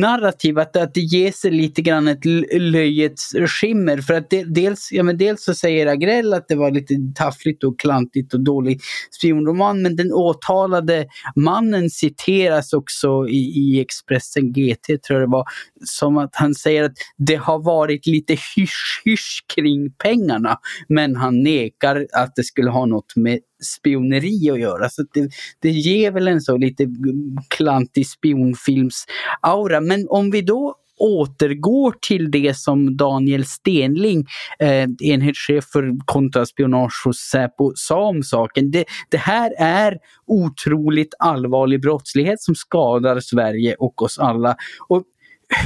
narrativ 0.00 0.58
att, 0.58 0.76
att 0.76 0.94
det 0.94 1.00
ger 1.00 1.32
sig 1.32 1.50
lite 1.50 1.82
grann 1.82 2.08
ett 2.08 2.24
löjets 2.52 3.32
skimmer. 3.46 3.98
För 3.98 4.14
att 4.14 4.30
det, 4.30 4.44
dels, 4.44 4.88
ja, 4.92 5.02
men 5.02 5.18
dels 5.18 5.44
så 5.44 5.54
säger 5.54 5.86
Agrell 5.86 6.34
att 6.34 6.48
det 6.48 6.54
var 6.54 6.70
lite 6.70 6.94
taffligt 7.14 7.64
och 7.64 7.80
klantigt 7.80 8.34
och 8.34 8.40
dålig 8.40 8.80
spionroman 9.10 9.82
men 9.82 9.96
den 9.96 10.12
åtalade 10.12 11.06
mannen 11.36 11.90
citeras 11.90 12.72
också 12.72 13.28
i, 13.28 13.36
i 13.36 13.80
Expressen 13.80 14.52
GT 14.52 15.02
tror 15.06 15.20
jag 15.20 15.28
det 15.28 15.32
var 15.32 15.44
som 15.84 16.18
att 16.18 16.36
han 16.36 16.54
säger 16.54 16.84
att 16.84 16.92
det 17.18 17.36
har 17.36 17.58
varit 17.58 18.06
lite 18.06 18.32
hysch-hysch 18.32 19.44
kring 19.54 19.92
pengarna 19.92 20.58
men 20.88 21.16
han 21.16 21.42
nekar 21.42 22.06
att 22.12 22.36
det 22.36 22.44
skulle 22.44 22.70
ha 22.70 22.86
något 22.86 23.16
med 23.16 23.38
spioneri 23.62 24.50
att 24.50 24.60
göra. 24.60 24.88
Så 24.88 25.02
det, 25.14 25.30
det 25.60 25.70
ger 25.70 26.10
väl 26.10 26.28
en 26.28 26.40
så 26.40 26.56
lite 26.56 26.86
klantig 27.48 28.06
spionfilms-aura. 28.06 29.80
Men 29.80 30.06
om 30.08 30.30
vi 30.30 30.42
då 30.42 30.74
återgår 31.02 31.94
till 32.00 32.30
det 32.30 32.56
som 32.56 32.96
Daniel 32.96 33.44
Stenling, 33.44 34.26
eh, 34.58 34.88
enhetschef 35.02 35.64
för 35.64 36.04
kontraspionage 36.04 37.02
hos 37.04 37.16
Säpo, 37.16 37.72
sa 37.74 38.08
om 38.08 38.22
saken. 38.22 38.70
Det, 38.70 38.84
det 39.10 39.16
här 39.16 39.52
är 39.58 39.98
otroligt 40.26 41.14
allvarlig 41.18 41.80
brottslighet 41.80 42.40
som 42.40 42.54
skadar 42.54 43.20
Sverige 43.20 43.74
och 43.74 44.02
oss 44.02 44.18
alla. 44.18 44.56
Och 44.88 45.02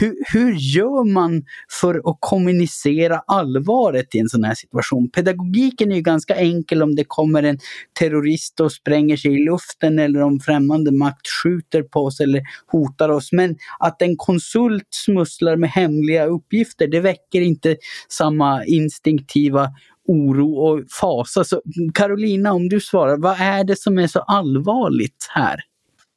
hur, 0.00 0.16
hur 0.33 0.52
gör 0.52 1.05
man 1.12 1.45
för 1.81 1.95
att 1.95 2.16
kommunicera 2.21 3.23
allvaret 3.26 4.14
i 4.14 4.19
en 4.19 4.28
sån 4.28 4.45
här 4.45 4.55
situation? 4.55 5.11
Pedagogiken 5.11 5.93
är 5.93 5.97
ju 5.97 6.02
ganska 6.02 6.37
enkel 6.37 6.83
om 6.83 6.95
det 6.95 7.05
kommer 7.05 7.43
en 7.43 7.59
terrorist 7.99 8.61
och 8.61 8.73
spränger 8.73 9.16
sig 9.16 9.35
i 9.35 9.45
luften 9.45 9.99
eller 9.99 10.23
om 10.23 10.40
främmande 10.40 10.93
makt 10.93 11.26
skjuter 11.43 11.83
på 11.83 12.00
oss 12.00 12.21
eller 12.21 12.43
hotar 12.66 13.09
oss. 13.09 13.33
Men 13.33 13.57
att 13.78 14.02
en 14.02 14.16
konsult 14.16 14.88
smusslar 14.90 15.57
med 15.57 15.71
hemliga 15.71 16.26
uppgifter, 16.26 16.88
det 16.88 17.00
väcker 17.00 17.40
inte 17.40 17.76
samma 18.09 18.64
instinktiva 18.64 19.69
oro 20.09 20.55
och 20.55 20.85
fasa. 21.00 21.45
Så 21.45 21.62
Carolina, 21.95 22.52
om 22.52 22.69
du 22.69 22.81
svarar, 22.81 23.16
vad 23.16 23.40
är 23.40 23.64
det 23.64 23.78
som 23.78 23.99
är 23.99 24.07
så 24.07 24.21
allvarligt 24.21 25.26
här? 25.35 25.61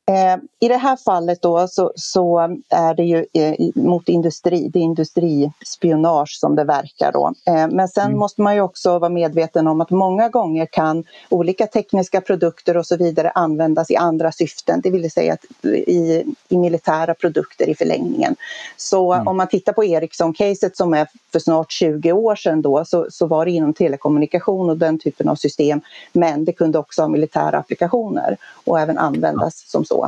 Eh, 0.09 0.37
I 0.59 0.67
det 0.67 0.77
här 0.77 0.95
fallet 0.95 1.41
då 1.41 1.67
så, 1.67 1.91
så 1.95 2.39
är 2.69 2.93
det 2.93 3.03
ju 3.03 3.25
eh, 3.33 3.53
mot 3.75 4.09
industri, 4.09 4.69
det 4.73 4.79
är 4.79 4.83
industrispionage 4.83 6.37
som 6.39 6.55
det 6.55 6.63
verkar 6.63 7.11
då. 7.11 7.33
Eh, 7.45 7.67
men 7.67 7.87
sen 7.87 8.05
mm. 8.05 8.19
måste 8.19 8.41
man 8.41 8.55
ju 8.55 8.61
också 8.61 8.99
vara 8.99 9.09
medveten 9.09 9.67
om 9.67 9.81
att 9.81 9.89
många 9.89 10.29
gånger 10.29 10.65
kan 10.65 11.03
olika 11.29 11.67
tekniska 11.67 12.21
produkter 12.21 12.77
och 12.77 12.85
så 12.85 12.97
vidare 12.97 13.29
användas 13.29 13.91
i 13.91 13.95
andra 13.95 14.31
syften, 14.31 14.81
det 14.81 14.89
vill 14.89 15.11
säga 15.11 15.37
i, 15.63 16.23
i 16.49 16.57
militära 16.57 17.13
produkter 17.13 17.69
i 17.69 17.75
förlängningen. 17.75 18.35
Så 18.77 19.13
mm. 19.13 19.27
om 19.27 19.37
man 19.37 19.47
tittar 19.47 19.73
på 19.73 19.83
Ericsson-caset 19.83 20.77
som 20.77 20.93
är 20.93 21.07
för 21.31 21.39
snart 21.39 21.71
20 21.71 22.11
år 22.11 22.35
sedan 22.35 22.61
då 22.61 22.85
så, 22.85 23.07
så 23.09 23.27
var 23.27 23.45
det 23.45 23.51
inom 23.51 23.73
telekommunikation 23.73 24.69
och 24.69 24.77
den 24.77 24.99
typen 24.99 25.29
av 25.29 25.35
system. 25.35 25.81
Men 26.13 26.45
det 26.45 26.53
kunde 26.53 26.79
också 26.79 27.01
ha 27.01 27.09
militära 27.09 27.57
applikationer 27.57 28.37
och 28.65 28.79
även 28.79 28.97
användas 28.97 29.63
som 29.67 29.85
så. 29.85 29.98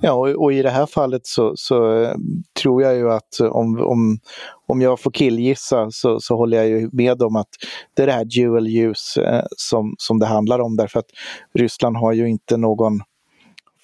Ja, 0.00 0.12
och, 0.12 0.28
och, 0.28 0.52
i 0.52 0.62
det 0.62 0.70
här 0.70 0.86
fallet 0.86 1.26
så, 1.26 1.52
så, 1.56 2.02
eh, 2.02 2.14
tror 2.62 2.82
jag 2.82 2.96
ju 2.96 3.12
att 3.12 3.40
eh, 3.40 3.46
om, 3.46 3.80
om, 3.80 4.18
om 4.66 4.82
jag 4.82 5.00
får 5.00 5.10
killgissa 5.10 5.90
så, 5.90 6.20
så 6.20 6.36
håller 6.36 6.56
jag 6.56 6.68
ju 6.68 6.90
med 6.92 7.22
om 7.22 7.36
att 7.36 7.48
det 7.94 8.02
är 8.02 8.06
det 8.06 8.12
här 8.12 8.24
dual 8.24 8.66
use 8.66 9.22
eh, 9.22 9.44
som, 9.56 9.94
som 9.98 10.18
det 10.18 10.26
handlar 10.26 10.58
om. 10.58 10.76
Därför 10.76 10.98
att 10.98 11.10
Ryssland 11.54 11.96
har 11.96 12.12
ju 12.12 12.28
inte 12.28 12.56
någon 12.56 13.00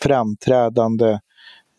framträdande 0.03 1.19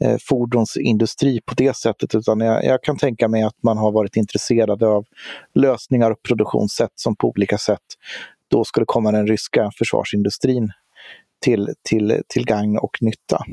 eh, 0.04 0.18
fordonsindustri 0.30 1.42
på 1.46 1.54
det 1.54 1.76
sättet. 1.76 2.16
Utan 2.16 2.40
jag, 2.40 2.66
jag, 2.66 2.84
kan 2.84 2.98
tänka 2.98 3.28
mig 3.28 3.44
att 3.44 3.64
man 3.64 3.78
har 3.78 3.92
varit 3.92 4.16
intresserad 4.16 4.84
av 4.84 5.06
lösningar 5.54 6.12
och 6.12 6.24
produktionssätt 6.24 6.92
som 6.96 7.16
på 7.16 7.28
olika 7.28 7.58
sätt 7.58 7.80
då 8.48 8.64
skulle 8.64 8.86
komma 8.86 9.12
den 9.12 9.28
ryska 9.28 9.72
försvarsindustrin 9.78 10.72
till, 11.42 11.74
till, 11.84 12.22
till 12.28 12.46
gagn 12.46 12.78
och 12.78 12.98
nytta. 13.02 13.46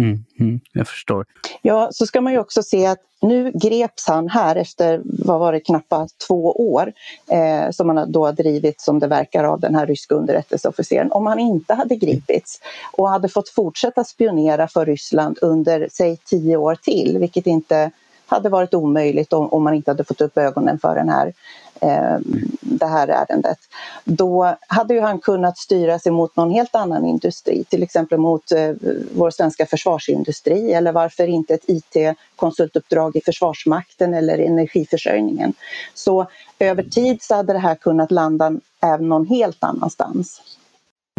Mm, 0.00 0.24
mm, 0.40 0.60
jag 0.72 0.88
förstår. 0.88 1.26
Ja, 1.62 1.88
så 1.92 2.06
ska 2.06 2.20
man 2.20 2.32
ju 2.32 2.38
också 2.38 2.62
se 2.62 2.86
att 2.86 2.98
nu 3.20 3.52
greps 3.54 4.06
han 4.06 4.28
här 4.28 4.56
efter, 4.56 5.00
vad 5.04 5.40
var 5.40 5.52
det, 5.52 5.60
knappt 5.60 6.18
två 6.26 6.52
år 6.52 6.92
eh, 7.30 7.70
som 7.70 7.88
han 7.88 8.12
då 8.12 8.26
har 8.26 8.32
drivit 8.32 8.80
som 8.80 8.98
det 8.98 9.06
verkar 9.06 9.44
av 9.44 9.60
den 9.60 9.74
här 9.74 9.86
ryska 9.86 10.14
underrättelseofficeren. 10.14 11.12
Om 11.12 11.26
han 11.26 11.38
inte 11.38 11.74
hade 11.74 11.96
gripits 11.96 12.60
och 12.92 13.08
hade 13.08 13.28
fått 13.28 13.48
fortsätta 13.48 14.04
spionera 14.04 14.68
för 14.68 14.86
Ryssland 14.86 15.38
under, 15.42 15.88
säg 15.92 16.16
tio 16.16 16.56
år 16.56 16.74
till, 16.74 17.18
vilket 17.18 17.46
inte 17.46 17.90
hade 18.26 18.48
varit 18.48 18.74
omöjligt 18.74 19.32
om, 19.32 19.48
om 19.48 19.62
man 19.62 19.74
inte 19.74 19.90
hade 19.90 20.04
fått 20.04 20.20
upp 20.20 20.38
ögonen 20.38 20.78
för 20.78 20.94
den 20.94 21.08
här 21.08 21.32
eh, 21.80 22.18
det 22.60 22.86
här 22.86 23.08
ärendet. 23.08 23.58
Då 24.04 24.56
hade 24.66 24.94
ju 24.94 25.00
han 25.00 25.18
kunnat 25.18 25.58
styra 25.58 25.98
sig 25.98 26.12
mot 26.12 26.36
någon 26.36 26.50
helt 26.50 26.74
annan 26.74 27.06
industri, 27.06 27.64
till 27.64 27.82
exempel 27.82 28.18
mot 28.18 28.52
eh, 28.52 28.70
vår 29.14 29.30
svenska 29.30 29.66
försvarsindustri 29.66 30.72
eller 30.72 30.92
varför 30.92 31.26
inte 31.26 31.54
ett 31.54 31.64
IT-konsultuppdrag 31.66 33.16
i 33.16 33.20
Försvarsmakten 33.20 34.14
eller 34.14 34.38
energiförsörjningen. 34.38 35.52
Så 35.94 36.26
över 36.58 36.82
tid 36.82 37.22
så 37.22 37.34
hade 37.34 37.52
det 37.52 37.58
här 37.58 37.74
kunnat 37.74 38.10
landa 38.10 38.52
även 38.80 39.08
någon 39.08 39.26
helt 39.26 39.64
annanstans. 39.64 40.42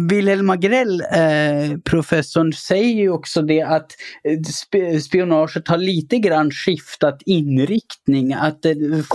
Wilhelm 0.00 0.50
Agrell, 0.50 1.00
eh, 1.00 1.78
professorn, 1.84 2.52
säger 2.52 2.94
ju 2.94 3.10
också 3.10 3.42
det 3.42 3.62
att 3.62 3.92
eh, 4.24 4.98
spionaget 5.00 5.68
har 5.68 5.78
lite 5.78 6.18
grann 6.18 6.50
skiftat 6.50 7.22
inriktning. 7.26 8.32
Att 8.32 8.64
eh, 8.64 8.72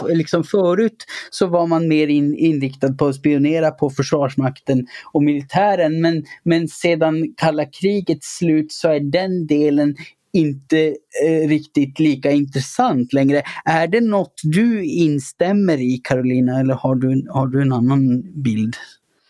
liksom 0.10 0.44
förut 0.44 1.06
så 1.30 1.48
var 1.48 1.68
man 1.68 1.88
mer 1.88 2.08
in, 2.08 2.36
inriktad 2.36 2.94
på 2.94 3.08
att 3.08 3.16
spionera 3.16 3.72
på 3.72 3.90
Försvarsmakten 3.90 4.88
och 5.14 5.24
militären 5.24 6.02
men, 6.02 6.24
men 6.44 6.68
sedan 6.68 7.34
kalla 7.38 7.66
krigets 7.66 8.38
slut 8.38 8.72
så 8.72 8.90
är 8.90 9.00
den 9.00 9.48
delen 9.48 9.96
inte 10.34 10.96
eh, 11.26 11.48
riktigt 11.48 12.00
lika 12.00 12.32
intressant 12.32 13.14
längre. 13.14 13.44
Är 13.66 13.88
det 13.88 14.02
något 14.02 14.42
du 14.44 14.86
instämmer 14.86 15.82
i 15.82 16.02
Carolina 16.04 16.60
eller 16.60 16.74
har 16.74 16.96
du, 16.96 17.28
har 17.30 17.48
du 17.48 17.62
en 17.62 17.74
annan 17.74 18.24
bild? 18.44 18.76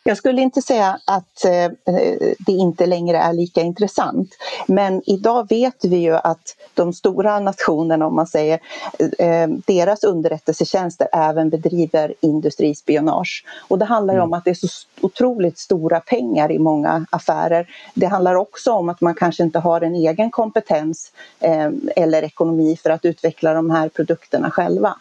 Jag 0.08 0.18
skulle 0.18 0.42
inte 0.42 0.62
säga 0.62 1.00
att 1.06 1.46
eh, 1.46 1.72
det 2.40 2.52
inte 2.52 2.86
längre 2.86 3.18
är 3.18 3.34
lika 3.34 3.62
intressant. 3.62 4.30
Men 4.68 5.02
idag 5.06 5.50
vet 5.50 5.86
vi 5.86 5.98
ju 5.98 6.16
att 6.16 6.56
de 6.74 6.94
stora 6.94 7.40
nationerna, 7.40 8.08
om 8.08 8.16
man 8.16 8.28
säger, 8.28 8.60
eh, 9.20 9.48
deras 9.48 10.04
underrättelsetjänster 10.04 11.08
även 11.14 11.50
bedriver 11.50 12.14
industrispionage. 12.20 13.46
Och 13.68 13.80
det 13.80 13.86
handlar 13.86 14.14
ju 14.14 14.20
om 14.20 14.30
mm. 14.30 14.38
att 14.38 14.44
det 14.44 14.50
är 14.50 14.68
så 14.68 14.68
otroligt 15.02 15.58
stora 15.58 16.00
pengar 16.00 16.52
i 16.52 16.60
många 16.60 17.06
affärer. 17.10 17.68
Det 17.94 18.06
handlar 18.06 18.36
också 18.36 18.72
om 18.72 18.90
att 18.90 19.02
man 19.02 19.16
kanske 19.16 19.44
inte 19.44 19.60
har 19.60 19.82
en 19.82 19.96
egen 19.96 20.32
kompetens 20.32 21.12
eh, 21.40 21.70
eller 21.96 22.24
ekonomi 22.24 22.78
för 22.84 22.90
att 22.90 23.06
utveckla 23.06 23.54
de 23.54 23.72
här 23.72 23.90
produkterna 23.90 24.52
själva. 24.52 24.96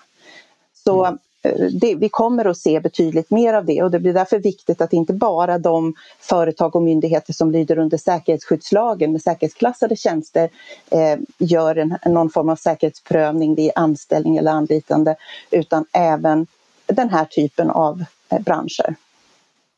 Så 0.85 1.05
mm. 1.05 1.15
Eh, 1.15 1.19
Eh, 1.45 1.67
det, 1.81 1.95
vi 1.95 2.09
kommer 2.09 2.45
att 2.45 2.59
se 2.59 2.81
betydligt 2.81 3.31
mer 3.31 3.55
av 3.55 3.65
det 3.65 3.83
och 3.83 3.91
det 3.91 4.01
blir 4.01 4.13
därför 4.13 4.39
viktigt 4.39 4.81
att 4.81 4.93
inte 4.93 5.13
bara 5.13 5.59
de 5.59 5.95
företag 6.21 6.77
och 6.77 6.83
myndigheter 6.83 7.33
som 7.33 7.51
lyder 7.51 7.79
under 7.79 7.99
säkerhetsskyddslagen 7.99 9.13
med 9.13 9.23
säkerhetsklassade 9.23 9.97
tjänster 9.97 10.51
eh, 10.91 11.19
gör 11.39 11.77
en, 11.77 11.99
någon 12.07 12.31
form 12.31 12.49
av 12.49 12.57
säkerhetsprövning 12.57 13.55
vid 13.55 13.71
anställning 13.75 14.37
eller 14.37 14.51
anlitande 14.51 15.17
utan 15.51 15.85
även 15.93 16.47
den 16.87 17.11
här 17.11 17.25
typen 17.25 17.71
av 17.71 18.05
eh, 18.29 18.41
branscher. 18.41 18.95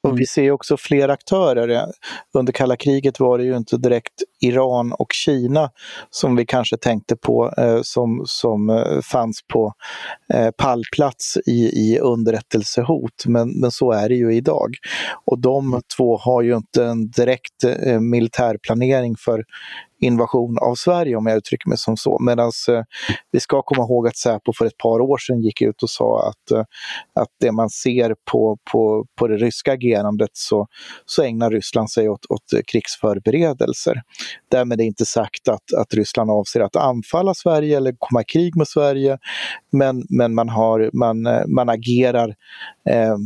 Och 0.02 0.12
vi 0.12 0.20
mm. 0.20 0.26
ser 0.26 0.50
också 0.50 0.76
fler 0.76 1.08
aktörer. 1.08 1.86
Under 2.34 2.52
kalla 2.52 2.76
kriget 2.76 3.20
var 3.20 3.38
det 3.38 3.44
ju 3.44 3.56
inte 3.56 3.76
direkt 3.76 4.22
Iran 4.40 4.92
och 4.92 5.12
Kina 5.12 5.70
som 6.10 6.36
vi 6.36 6.46
kanske 6.46 6.76
tänkte 6.76 7.16
på 7.16 7.52
eh, 7.58 7.78
som, 7.82 8.22
som 8.26 8.70
eh, 8.70 9.00
fanns 9.00 9.40
på 9.52 9.72
eh, 10.34 10.50
pallplats 10.50 11.36
i, 11.46 11.92
i 11.92 11.98
underrättelsehot. 11.98 13.26
Men, 13.26 13.60
men 13.60 13.70
så 13.70 13.92
är 13.92 14.08
det 14.08 14.14
ju 14.14 14.34
idag. 14.34 14.74
Och 15.24 15.40
de 15.40 15.80
två 15.96 16.16
har 16.16 16.42
ju 16.42 16.56
inte 16.56 16.84
en 16.84 17.10
direkt 17.10 17.64
eh, 17.64 18.00
militärplanering 18.00 19.16
för 19.16 19.44
invasion 20.00 20.58
av 20.58 20.74
Sverige 20.74 21.16
om 21.16 21.26
jag 21.26 21.36
uttrycker 21.36 21.68
mig 21.68 21.78
som 21.78 21.96
så. 21.96 22.18
Medan 22.20 22.52
eh, 22.68 22.82
vi 23.30 23.40
ska 23.40 23.62
komma 23.62 23.82
ihåg 23.82 24.08
att 24.08 24.16
Säpo 24.16 24.52
för 24.58 24.66
ett 24.66 24.78
par 24.78 25.00
år 25.00 25.18
sedan 25.18 25.42
gick 25.42 25.62
ut 25.62 25.82
och 25.82 25.90
sa 25.90 26.28
att, 26.28 26.50
eh, 26.50 26.64
att 27.14 27.28
det 27.40 27.52
man 27.52 27.70
ser 27.70 28.14
på, 28.30 28.58
på, 28.72 29.06
på 29.18 29.28
det 29.28 29.36
ryska 29.36 29.72
agerandet 29.72 30.30
så, 30.32 30.66
så 31.06 31.22
ägnar 31.22 31.50
Ryssland 31.50 31.90
sig 31.90 32.08
åt, 32.08 32.26
åt 32.28 32.52
eh, 32.52 32.60
krigsförberedelser. 32.66 34.02
Därmed 34.50 34.80
är 34.80 34.84
inte 34.84 35.06
sagt 35.06 35.48
att, 35.48 35.74
att 35.78 35.94
Ryssland 35.94 36.30
avser 36.30 36.60
att 36.60 36.76
anfalla 36.76 37.34
Sverige 37.34 37.76
eller 37.76 37.94
komma 37.98 38.20
i 38.20 38.24
krig 38.24 38.56
med 38.56 38.68
Sverige. 38.68 39.18
Men, 39.72 40.06
men 40.08 40.34
man, 40.34 40.48
har, 40.48 40.90
man, 40.92 41.26
eh, 41.26 41.46
man 41.46 41.68
agerar 41.68 42.28
eh, 42.88 43.16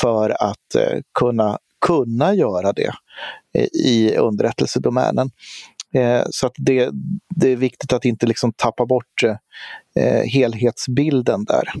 för 0.00 0.30
att 0.30 0.74
eh, 0.74 1.00
kunna 1.18 1.58
kunna 1.80 2.34
göra 2.34 2.72
det 2.72 2.92
eh, 3.54 3.64
i 3.64 4.16
underrättelsedomänen. 4.16 5.30
Eh, 5.94 6.22
så 6.30 6.46
att 6.46 6.54
det, 6.56 6.90
det 7.34 7.52
är 7.52 7.56
viktigt 7.56 7.92
att 7.92 8.04
inte 8.04 8.26
liksom 8.26 8.52
tappa 8.52 8.86
bort 8.86 9.22
eh, 9.96 10.30
helhetsbilden 10.30 11.44
där. 11.44 11.72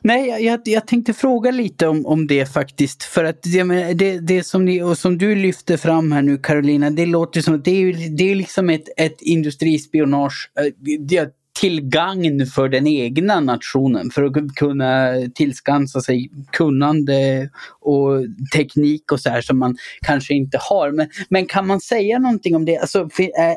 Nej, 0.00 0.44
jag, 0.44 0.60
jag 0.64 0.86
tänkte 0.86 1.12
fråga 1.12 1.50
lite 1.50 1.88
om, 1.88 2.06
om 2.06 2.26
det 2.26 2.52
faktiskt. 2.52 3.02
För 3.02 3.24
att 3.24 3.42
det, 3.42 3.62
det, 3.94 4.18
det 4.18 4.44
som, 4.44 4.64
ni, 4.64 4.82
och 4.82 4.98
som 4.98 5.18
du 5.18 5.34
lyfter 5.34 5.76
fram 5.76 6.12
här 6.12 6.22
nu 6.22 6.38
Carolina, 6.38 6.90
det 6.90 7.06
låter 7.06 7.40
som 7.40 7.54
att 7.54 7.64
det 7.64 7.70
är, 7.70 8.16
det 8.16 8.30
är 8.30 8.34
liksom 8.34 8.70
ett, 8.70 8.88
ett 8.96 9.22
industrispionage. 9.22 10.50
Eh, 10.60 10.96
det, 10.98 11.34
till 11.62 11.80
gagn 11.80 12.46
för 12.46 12.68
den 12.68 12.86
egna 12.86 13.40
nationen 13.40 14.10
för 14.10 14.22
att 14.22 14.54
kunna 14.54 15.12
tillskansa 15.34 16.00
sig 16.00 16.30
kunnande 16.52 17.50
och 17.80 18.24
teknik 18.54 19.12
och 19.12 19.20
så 19.20 19.30
här 19.30 19.40
som 19.40 19.58
man 19.58 19.76
kanske 20.00 20.34
inte 20.34 20.58
har. 20.60 20.90
Men, 20.90 21.08
men 21.28 21.46
kan 21.46 21.66
man 21.66 21.80
säga 21.80 22.18
någonting 22.18 22.56
om 22.56 22.64
det? 22.64 22.78
Alltså, 22.78 23.08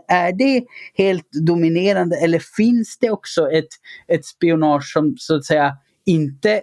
är 0.07 0.37
det 0.37 0.63
helt 0.93 1.31
dominerande 1.31 2.17
eller 2.17 2.41
finns 2.57 2.97
det 3.01 3.09
också 3.09 3.51
ett, 3.51 3.69
ett 4.07 4.25
spionage 4.25 4.91
som 4.93 5.15
så 5.17 5.35
att 5.35 5.45
säga 5.45 5.73
inte 6.05 6.61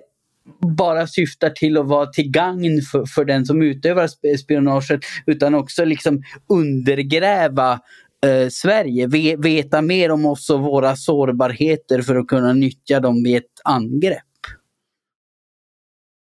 bara 0.77 1.07
syftar 1.07 1.51
till 1.51 1.79
att 1.79 1.87
vara 1.87 2.07
till 2.07 2.31
gagn 2.31 2.83
för, 2.93 3.07
för 3.07 3.25
den 3.25 3.47
som 3.47 3.63
utövar 3.63 4.37
spionaget 4.37 5.01
utan 5.27 5.55
också 5.55 5.85
liksom 5.85 6.23
undergräva 6.49 7.81
eh, 8.27 8.49
Sverige, 8.49 9.07
veta 9.37 9.83
mer 9.83 10.11
om 10.11 10.27
oss 10.27 10.51
och 10.51 10.61
våra 10.61 10.97
sårbarheter 10.97 12.03
för 12.03 12.17
att 12.17 12.27
kunna 12.27 12.53
nyttja 12.53 13.01
dem 13.01 13.23
vid 13.25 13.37
ett 13.37 13.61
angrepp. 13.65 14.23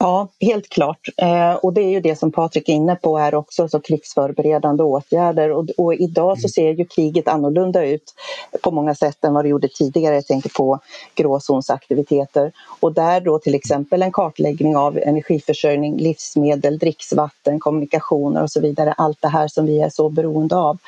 Ja, 0.03 0.29
helt 0.41 0.69
klart. 0.69 1.09
Eh, 1.17 1.55
och 1.55 1.73
det 1.73 1.81
är 1.81 1.91
ju 1.91 2.01
det 2.01 2.17
som 2.17 2.33
Patrik 2.33 2.69
är 2.69 2.73
inne 2.73 2.97
på 2.97 3.19
här 3.19 3.35
också, 3.35 3.69
så 3.69 3.81
krigsförberedande 3.81 4.83
åtgärder. 4.83 5.51
Och, 5.51 5.67
och, 5.77 5.95
idag 5.95 6.41
så 6.41 6.49
ser 6.49 6.73
ju 6.73 6.85
kriget 6.85 7.29
annorlunda 7.29 7.85
ut 7.85 8.15
på 8.63 8.71
många 8.71 8.95
sätt 8.95 9.25
än 9.25 9.35
vad 9.35 9.45
det 9.45 9.49
gjorde 9.49 9.69
tidigare. 9.69 10.15
Jag 10.15 10.27
tänker 10.27 10.51
på 10.51 10.79
gråzonsaktiviteter. 11.15 12.53
Och 12.81 12.95
där 12.95 13.21
då 13.21 13.39
till 13.39 13.55
exempel 13.55 14.03
en 14.03 14.13
kartläggning 14.13 14.77
av 14.77 14.99
energiförsörjning, 14.99 15.97
livsmedel, 15.97 16.79
dricksvatten, 16.79 17.61
kommunikationer 17.61 18.43
och 18.43 18.51
så 18.51 18.61
vidare. 18.61 18.93
Allt 18.93 19.23
det 19.23 19.29
här 19.29 19.49
som 19.49 19.67
vi 19.67 19.81
är 19.81 19.91
så 19.91 20.09
beroende 20.09 20.57
av. 20.57 20.79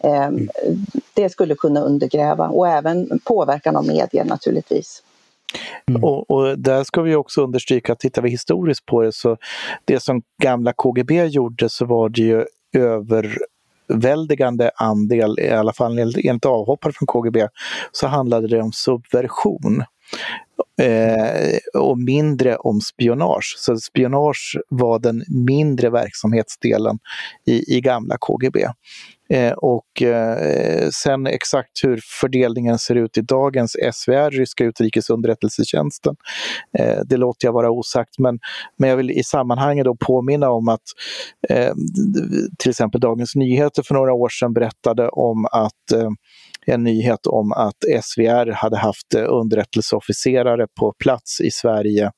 Mm. 0.00 0.48
Det 1.14 1.28
skulle 1.28 1.54
kunna 1.54 1.80
undergräva 1.80 2.48
och 2.48 2.68
även 2.68 3.20
påverkan 3.24 3.76
av 3.76 3.86
medier 3.86 4.24
naturligtvis. 4.24 5.02
Mm. 5.88 6.04
Och, 6.04 6.30
och, 6.30 6.58
där 6.58 6.84
ska 6.84 7.02
vi 7.02 7.14
också 7.14 7.44
understryka 7.44 7.92
att 7.92 7.98
tittar 7.98 8.22
vi 8.22 8.30
historiskt 8.30 8.86
på 8.86 9.02
det 9.02 9.12
så 9.12 9.36
det 9.84 10.00
som 10.00 10.22
gamla 10.42 10.72
KGB 10.72 11.24
gjorde 11.24 11.68
så 11.68 11.84
var 11.84 12.08
det 12.08 12.22
ju 12.22 12.44
överväldigande 12.76 14.70
andel, 14.76 15.38
i 15.38 15.50
alla 15.50 15.72
fall 15.72 15.98
enligt 15.98 16.46
avhoppare 16.46 16.92
från 16.92 17.06
KGB, 17.06 17.48
så 17.92 18.06
handlade 18.06 18.48
det 18.48 18.62
om 18.62 18.72
subversion. 18.72 19.84
Eh, 20.80 21.80
och 21.82 21.98
mindre 21.98 22.56
om 22.56 22.80
spionage. 22.80 23.54
Så 23.58 23.76
spionage 23.76 24.58
var 24.68 24.98
den 24.98 25.24
mindre 25.28 25.90
verksamhetsdelen 25.90 26.98
i, 27.46 27.76
i 27.76 27.80
gamla 27.80 28.16
KGB. 28.20 28.66
Eh, 29.32 29.52
och 29.52 30.02
eh, 30.02 30.88
sen 30.90 31.26
exakt 31.26 31.84
hur 31.84 32.00
fördelningen 32.20 32.78
ser 32.78 32.94
ut 32.94 33.18
i 33.18 33.20
dagens 33.20 33.76
SVR, 33.92 34.30
ryska 34.30 34.64
utrikesunderrättelsetjänsten, 34.64 36.16
eh, 36.78 37.00
det 37.04 37.16
låter 37.16 37.48
jag 37.48 37.52
vara 37.52 37.70
osagt. 37.70 38.18
Men, 38.18 38.38
men 38.78 38.90
jag 38.90 38.96
vill 38.96 39.10
i 39.10 39.22
sammanhanget 39.24 39.84
då 39.84 39.96
påminna 39.96 40.50
om 40.50 40.68
att 40.68 40.82
eh, 41.48 41.72
till 42.58 42.70
exempel 42.70 43.00
Dagens 43.00 43.34
Nyheter 43.34 43.82
för 43.82 43.94
några 43.94 44.12
år 44.12 44.28
sedan 44.28 44.52
berättade 44.52 45.08
om 45.08 45.46
att 45.52 45.92
eh, 45.92 46.10
en 46.66 46.84
nyhet 46.84 47.26
om 47.26 47.52
att 47.52 47.76
SVR 48.02 48.52
hade 48.52 48.76
haft 48.76 49.14
eh, 49.14 49.24
underrättelseofficerare 49.28 50.66
på 50.80 50.94
plats 50.98 51.40
i 51.40 51.50
Sverige 51.50 52.10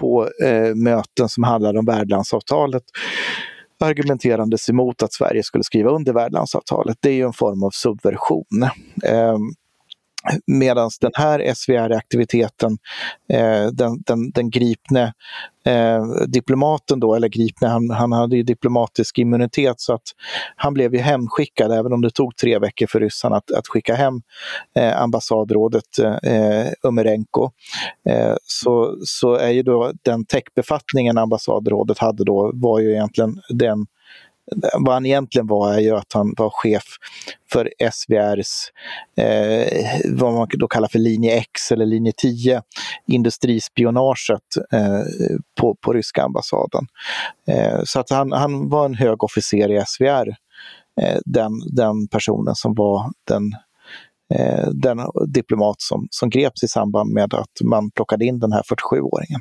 på 0.00 0.28
eh, 0.44 0.74
möten 0.74 1.28
som 1.28 1.44
handlade 1.44 1.78
om 1.78 1.84
värdlandsavtalet 1.84 2.82
argumenterandes 3.84 4.68
emot 4.68 5.02
att 5.02 5.12
Sverige 5.12 5.42
skulle 5.42 5.64
skriva 5.64 5.90
under 5.90 6.12
värdlandsavtalet. 6.12 6.96
Det 7.00 7.08
är 7.08 7.14
ju 7.14 7.24
en 7.24 7.32
form 7.32 7.62
av 7.62 7.70
subversion. 7.70 8.62
Ehm, 9.04 9.40
Medan 10.46 10.90
den 11.00 11.10
här 11.14 11.54
SVR-aktiviteten, 11.54 12.78
eh, 13.32 13.66
den, 13.66 14.02
den, 14.06 14.30
den 14.30 14.50
gripne 14.50 15.12
eh, 15.66 16.04
diplomaten 16.28 17.00
då, 17.00 17.14
eller 17.14 17.28
gripne, 17.28 17.68
han, 17.68 17.90
han 17.90 18.12
hade 18.12 18.36
ju 18.36 18.42
diplomatisk 18.42 19.18
immunitet 19.18 19.80
så 19.80 19.94
att 19.94 20.02
han 20.56 20.74
blev 20.74 20.94
ju 20.94 21.00
hemskickad 21.00 21.72
även 21.72 21.92
om 21.92 22.00
det 22.00 22.10
tog 22.10 22.36
tre 22.36 22.58
veckor 22.58 22.86
för 22.86 23.00
ryssarna 23.00 23.36
att, 23.36 23.50
att 23.50 23.68
skicka 23.68 23.94
hem 23.94 24.14
eh, 24.76 25.02
ambassadrådet 25.02 25.98
eh, 26.22 26.66
Umerenko. 26.82 27.50
Eh, 28.08 28.34
så, 28.42 28.96
så 29.04 29.34
är 29.34 29.50
ju 29.50 29.62
då 29.62 29.92
den 30.02 30.24
täckbefattningen 30.24 31.18
ambassadrådet 31.18 31.98
hade 31.98 32.24
då 32.24 32.50
var 32.54 32.80
ju 32.80 32.92
egentligen 32.92 33.40
den 33.48 33.86
vad 34.78 34.94
han 34.94 35.06
egentligen 35.06 35.46
var 35.46 35.74
är 35.74 35.80
ju 35.80 35.96
att 35.96 36.12
han 36.12 36.34
var 36.36 36.50
chef 36.50 36.84
för 37.52 37.70
SVRs, 37.92 38.72
eh, 39.16 40.02
vad 40.12 40.34
man 40.34 40.48
då 40.52 40.68
kallar 40.68 40.88
för 40.88 40.98
linje 40.98 41.36
X 41.36 41.72
eller 41.72 41.86
linje 41.86 42.12
10, 42.16 42.62
industrispionaget 43.06 44.42
eh, 44.72 45.00
på, 45.60 45.74
på 45.74 45.92
ryska 45.92 46.22
ambassaden. 46.22 46.86
Eh, 47.48 47.80
så 47.84 48.00
att 48.00 48.10
han, 48.10 48.32
han 48.32 48.68
var 48.68 48.84
en 48.84 48.94
hög 48.94 49.24
officer 49.24 49.70
i 49.70 49.84
SVR, 49.86 50.28
eh, 51.00 51.18
den, 51.24 51.52
den 51.72 52.08
personen 52.08 52.54
som 52.54 52.74
var 52.74 53.12
den 53.28 53.52
eh, 54.34 54.68
den 54.72 55.00
diplomat 55.28 55.80
som, 55.80 56.08
som 56.10 56.30
greps 56.30 56.62
i 56.62 56.68
samband 56.68 57.12
med 57.12 57.34
att 57.34 57.60
man 57.64 57.90
plockade 57.90 58.24
in 58.24 58.38
den 58.38 58.52
här 58.52 58.62
47-åringen. 58.62 59.40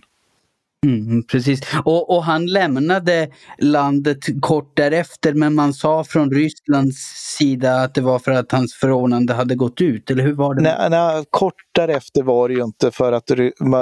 Mm, 0.85 1.23
precis. 1.23 1.61
Och, 1.85 2.15
och, 2.15 2.23
han 2.23 2.45
lämnade 2.45 3.29
landet 3.57 4.17
kort 4.41 4.77
därefter 4.77 5.33
men 5.33 5.55
man 5.55 5.73
sa 5.73 6.03
från 6.03 6.31
Rysslands 6.31 6.97
sida 7.37 7.81
att 7.81 7.93
det 7.93 8.01
var 8.01 8.19
för 8.19 8.31
att 8.31 8.51
hans 8.51 8.73
förordnande 8.73 9.33
hade 9.33 9.55
gått 9.55 9.81
ut, 9.81 10.11
eller 10.11 10.23
hur 10.23 10.33
var 10.33 10.55
det? 10.55 10.61
Nej, 10.61 10.89
nej 10.89 11.25
kort 11.29 11.53
därefter 11.71 12.23
var 12.23 12.49
det 12.49 12.53
ju 12.53 12.63
inte 12.63 12.91
för 12.91 13.11
att 13.11 13.31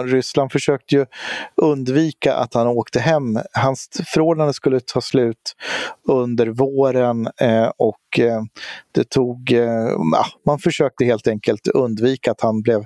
Ryssland 0.05 0.51
försökte 0.51 0.95
ju 0.95 1.05
undvika 1.61 2.35
att 2.35 2.53
han 2.53 2.67
åkte 2.67 2.99
hem. 2.99 3.39
Hans 3.53 3.89
förordnande 4.13 4.53
skulle 4.53 4.79
ta 4.79 5.01
slut 5.01 5.55
under 6.09 6.47
våren 6.47 7.27
eh, 7.41 7.71
och 7.77 7.97
Eh, 8.19 8.41
det 8.91 9.09
tog, 9.09 9.51
eh, 9.51 9.97
man 10.45 10.59
försökte 10.59 11.05
helt 11.05 11.27
enkelt 11.27 11.67
undvika 11.67 12.31
att 12.31 12.41
han 12.41 12.61
blev 12.61 12.85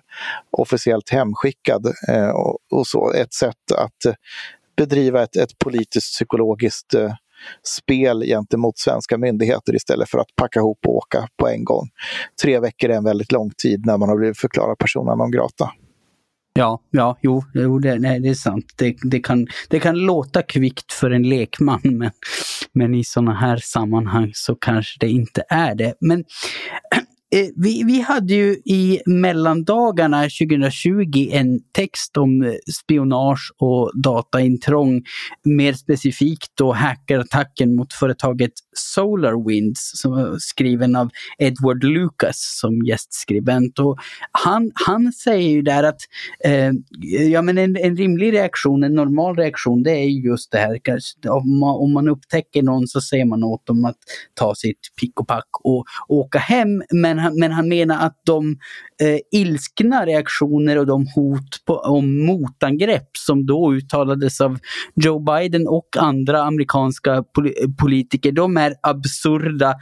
officiellt 0.51 1.09
hemskickad 1.09 1.85
eh, 2.09 2.29
och, 2.29 2.57
och, 2.71 2.87
så. 2.87 3.11
Ett 3.13 3.33
sätt 3.33 3.71
att 3.77 4.05
eh, 4.05 4.13
bedriva 4.77 5.23
ett, 5.23 5.35
ett 5.35 5.59
politiskt 5.59 6.13
psykologiskt 6.13 6.93
eh, 6.93 7.13
spel 7.63 8.23
gentemot 8.25 8.79
svenska 8.79 9.17
myndigheter 9.17 9.75
istället 9.75 10.09
för 10.09 10.17
att 10.17 10.35
packa 10.35 10.59
ihop 10.59 10.79
och 10.87 10.95
åka 10.95 11.27
på 11.37 11.47
en 11.47 11.63
gång. 11.63 11.89
Tre 12.41 12.59
veckor 12.59 12.89
är 12.89 12.95
en 12.95 13.03
väldigt 13.03 13.31
lång 13.31 13.51
tid 13.63 13.85
när 13.85 13.97
man 13.97 14.09
har 14.09 14.17
blivit 14.17 14.37
förklarad 14.37 14.77
persona 14.77 15.15
non 15.15 15.31
grata. 15.31 15.71
Ja, 16.53 16.81
ja, 16.91 17.17
jo, 17.21 17.43
jo 17.53 17.79
det, 17.79 17.99
nej, 17.99 18.19
det 18.19 18.29
är 18.29 18.33
sant. 18.33 18.65
Det, 18.75 18.95
det, 19.03 19.19
kan, 19.19 19.47
det 19.69 19.79
kan 19.79 19.99
låta 19.99 20.41
kvickt 20.41 20.93
för 20.93 21.11
en 21.11 21.29
lekman, 21.29 21.81
men, 21.83 22.11
men 22.73 22.95
i 22.95 23.03
sådana 23.03 23.33
här 23.33 23.57
sammanhang 23.57 24.31
så 24.33 24.55
kanske 24.55 24.97
det 24.99 25.09
inte 25.09 25.43
är 25.49 25.75
det. 25.75 25.93
Men 25.99 26.23
Eh, 27.35 27.47
vi, 27.55 27.83
vi 27.83 28.01
hade 28.01 28.33
ju 28.33 28.51
i 28.53 29.01
mellandagarna 29.05 30.21
2020 30.21 31.29
en 31.31 31.59
text 31.71 32.17
om 32.17 32.43
eh, 32.43 32.53
spionage 32.81 33.53
och 33.57 33.91
dataintrång. 34.03 35.03
Mer 35.43 35.73
specifikt 35.73 36.51
då 36.57 36.73
hackerattacken 36.73 37.75
mot 37.75 37.93
företaget 37.93 38.51
SolarWinds 38.75 39.91
som 39.93 40.11
var 40.11 40.37
skriven 40.39 40.95
av 40.95 41.09
Edward 41.37 41.83
Lucas 41.83 42.57
som 42.61 42.85
gästskribent. 42.85 43.79
Och 43.79 43.97
han, 44.31 44.71
han 44.73 45.13
säger 45.13 45.49
ju 45.49 45.61
där 45.61 45.83
att 45.83 46.01
eh, 46.45 46.71
ja, 47.31 47.41
men 47.41 47.57
en, 47.57 47.77
en 47.77 47.97
rimlig 47.97 48.33
reaktion, 48.33 48.83
en 48.83 48.95
normal 48.95 49.35
reaktion, 49.35 49.83
det 49.83 49.91
är 49.91 50.05
just 50.05 50.51
det 50.51 50.57
här. 50.57 50.79
Om 51.29 51.59
man, 51.59 51.75
om 51.75 51.93
man 51.93 52.07
upptäcker 52.07 52.63
någon 52.63 52.87
så 52.87 53.01
säger 53.01 53.25
man 53.25 53.43
åt 53.43 53.65
dem 53.65 53.85
att 53.85 53.97
ta 54.33 54.55
sitt 54.55 54.79
pick 54.99 55.19
och 55.19 55.27
pack 55.27 55.49
och 55.63 55.85
åka 56.07 56.39
hem. 56.39 56.83
Men 56.91 57.20
han, 57.21 57.39
men 57.39 57.51
han 57.51 57.67
menar 57.67 58.05
att 58.05 58.21
de 58.25 58.57
eh, 59.01 59.19
ilskna 59.31 60.05
reaktioner 60.05 60.77
och 60.77 60.87
de 60.87 61.07
hot 61.15 61.65
på, 61.65 61.77
om 61.77 62.25
motangrepp 62.25 63.09
som 63.17 63.45
då 63.45 63.73
uttalades 63.73 64.41
av 64.41 64.57
Joe 64.95 65.19
Biden 65.19 65.67
och 65.67 65.87
andra 65.97 66.43
amerikanska 66.43 67.23
pol 67.23 67.51
politiker, 67.79 68.31
de 68.31 68.57
är 68.57 68.73
absurda, 68.81 69.75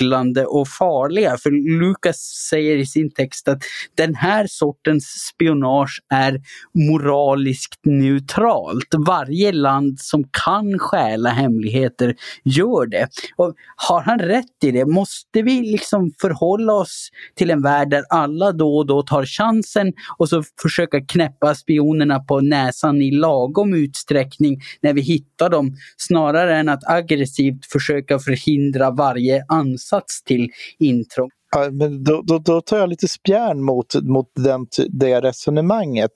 hycklande 0.00 0.46
och 0.46 0.68
farliga. 0.68 1.36
För 1.36 1.78
Lucas 1.80 2.16
säger 2.50 2.76
i 2.76 2.86
sin 2.86 3.10
text 3.10 3.48
att 3.48 3.62
den 3.94 4.14
här 4.14 4.46
sortens 4.46 5.04
spionage 5.04 6.02
är 6.14 6.40
moraliskt 6.74 7.80
neutralt. 7.84 8.94
Varje 9.06 9.52
land 9.52 10.00
som 10.00 10.24
kan 10.44 10.78
stjäla 10.78 11.30
hemligheter 11.30 12.14
gör 12.44 12.86
det. 12.86 13.08
Och 13.36 13.54
har 13.76 14.00
han 14.00 14.18
rätt 14.18 14.64
i 14.64 14.70
det? 14.70 14.84
Måste 14.84 15.42
vi 15.42 15.60
liksom 15.60 16.10
förhålla 16.20 16.72
oss 16.72 17.08
till 17.36 17.50
en 17.50 17.62
värld 17.62 17.90
där 17.90 18.04
alla 18.10 18.52
då 18.52 18.76
och 18.76 18.86
då 18.86 19.02
tar 19.02 19.24
chansen 19.24 19.92
och 20.18 20.28
så 20.28 20.42
försöka 20.62 21.00
knäppa 21.00 21.54
spionerna 21.54 22.20
på 22.20 22.40
näsan 22.40 23.02
i 23.02 23.10
lagom 23.10 23.74
utsträckning 23.74 24.60
när 24.80 24.92
vi 24.92 25.00
hittar 25.00 25.50
dem, 25.50 25.76
snarare 25.96 26.56
än 26.56 26.68
att 26.68 26.90
aggressivt 26.90 27.66
försöka 27.72 28.18
förhindra 28.18 28.90
varje 28.90 29.44
ansats 29.92 30.22
till 30.22 30.48
intrång. 30.78 31.30
Ja, 31.52 31.70
men 31.70 32.04
då, 32.04 32.22
då, 32.22 32.38
då, 32.38 32.60
tar 32.60 32.78
jag 32.78 32.88
lite 32.88 33.08
spjärn 33.08 33.62
mot, 33.62 33.94
mot 34.02 34.26
den, 34.36 34.66
det 34.88 35.20
resonemanget. 35.20 36.10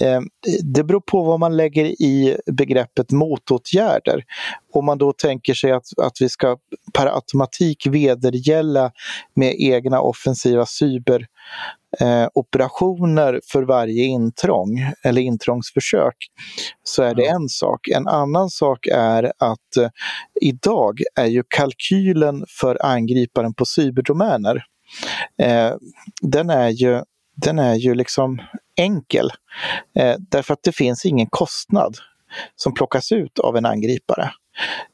Eh, 0.00 0.20
det 0.74 0.84
beror 0.84 1.00
på 1.00 1.22
vad 1.22 1.40
man 1.40 1.56
lägger 1.56 1.84
i 1.84 2.36
begreppet 2.52 3.10
motåtgärder. 3.10 4.24
Om 4.72 4.84
man 4.84 4.98
då 4.98 5.12
tänker 5.12 5.54
sig 5.54 5.72
att, 5.72 5.84
att 6.02 6.12
vi 6.20 6.28
ska 6.28 6.56
per 6.94 7.06
automatik 7.06 7.86
vedergälla 7.86 8.90
med 9.36 9.54
egna 9.58 10.00
offensiva 10.00 10.66
cyber 10.66 11.26
eh, 12.00 12.28
operationer 12.34 13.40
för 13.52 13.62
varje 13.62 14.04
intrång 14.04 14.92
eller 15.04 15.20
intrångsförsök 15.20 16.16
så 16.82 17.02
är 17.02 17.14
det 17.14 17.26
en 17.26 17.48
sak. 17.48 17.88
En 17.88 18.08
annan 18.08 18.50
sak 18.50 18.86
är 18.92 19.24
att 19.24 19.76
eh, 19.76 19.88
idag 20.40 21.00
är 21.14 21.26
ju 21.26 21.42
kalkylen 21.48 22.44
för 22.60 22.86
angriparen 22.86 23.54
på 23.54 23.64
cyberdomäner 23.64 24.64
eh, 25.42 25.72
den 26.22 26.50
är 26.50 26.68
ju 26.68 27.02
den 27.36 27.58
är 27.58 27.74
ju 27.74 27.94
liksom 27.94 28.38
enkel. 28.76 29.30
Eh, 29.98 30.14
därför 30.18 30.54
att 30.54 30.62
det 30.62 30.72
finns 30.72 31.04
ingen 31.04 31.26
kostnad 31.26 31.96
som 32.56 32.74
plockas 32.74 33.12
ut 33.12 33.38
av 33.38 33.56
en 33.56 33.66
angripare. 33.66 34.30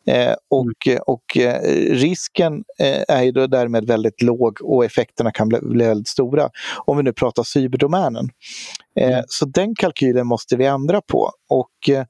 Eh, 0.07 0.35
och, 0.51 0.87
mm. 0.87 1.03
och 1.07 1.37
eh, 1.37 1.61
risken 1.91 2.65
eh, 2.79 3.03
är 3.09 3.23
ju 3.23 3.33
då 3.33 3.47
därmed 3.47 3.87
väldigt 3.87 4.23
låg 4.23 4.63
och 4.63 4.85
effekterna 4.85 5.31
kan 5.31 5.49
bli, 5.49 5.59
bli 5.63 5.85
väldigt 5.85 6.09
stora. 6.09 6.49
Om 6.85 6.97
vi 6.97 7.03
nu 7.03 7.13
pratar 7.13 7.43
cyberdomänen. 7.43 8.29
Eh, 9.01 9.21
så 9.27 9.45
den 9.45 9.75
kalkylen 9.75 10.27
måste 10.27 10.57
vi 10.57 10.67
ändra 10.67 11.01
på. 11.01 11.31
Och 11.49 11.89
eh, 11.89 11.99
eh, 11.99 12.05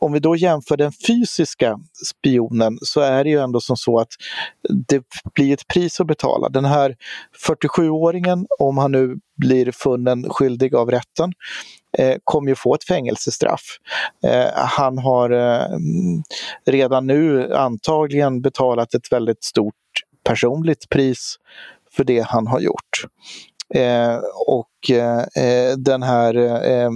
om 0.00 0.12
vi 0.12 0.18
då 0.18 0.36
jämför 0.36 0.76
den 0.76 0.92
fysiska 1.06 1.78
spionen 2.06 2.78
så 2.82 3.00
är 3.00 3.24
det 3.24 3.30
ju 3.30 3.40
ändå 3.40 3.60
som 3.60 3.76
så 3.76 3.98
att 3.98 4.08
det 4.88 5.02
blir 5.34 5.52
ett 5.52 5.68
pris 5.68 6.00
att 6.00 6.06
betala. 6.06 6.48
Den 6.48 6.64
här 6.64 6.96
47-åringen, 7.48 8.46
om 8.58 8.78
han 8.78 8.92
nu 8.92 9.16
blir 9.36 9.72
funnen 9.72 10.30
skyldig 10.30 10.74
av 10.74 10.90
rätten, 10.90 11.32
eh, 11.98 12.16
kommer 12.24 12.48
ju 12.48 12.54
få 12.54 12.74
ett 12.74 12.84
fängelsestraff. 12.84 13.62
Eh, 14.24 14.46
han 14.54 14.98
har 14.98 15.30
eh, 15.30 15.78
redan 16.66 17.06
nu 17.06 17.54
antagligen 17.54 18.42
betalat 18.42 18.94
ett 18.94 19.12
väldigt 19.12 19.44
stort 19.44 19.74
personligt 20.24 20.88
pris 20.88 21.36
för 21.96 22.04
det 22.04 22.20
han 22.20 22.46
har 22.46 22.60
gjort. 22.60 23.04
Eh, 23.74 24.18
och 24.46 24.90
eh, 24.90 25.76
den 25.76 26.02
här 26.02 26.36
eh, 26.36 26.84
eh 26.84 26.90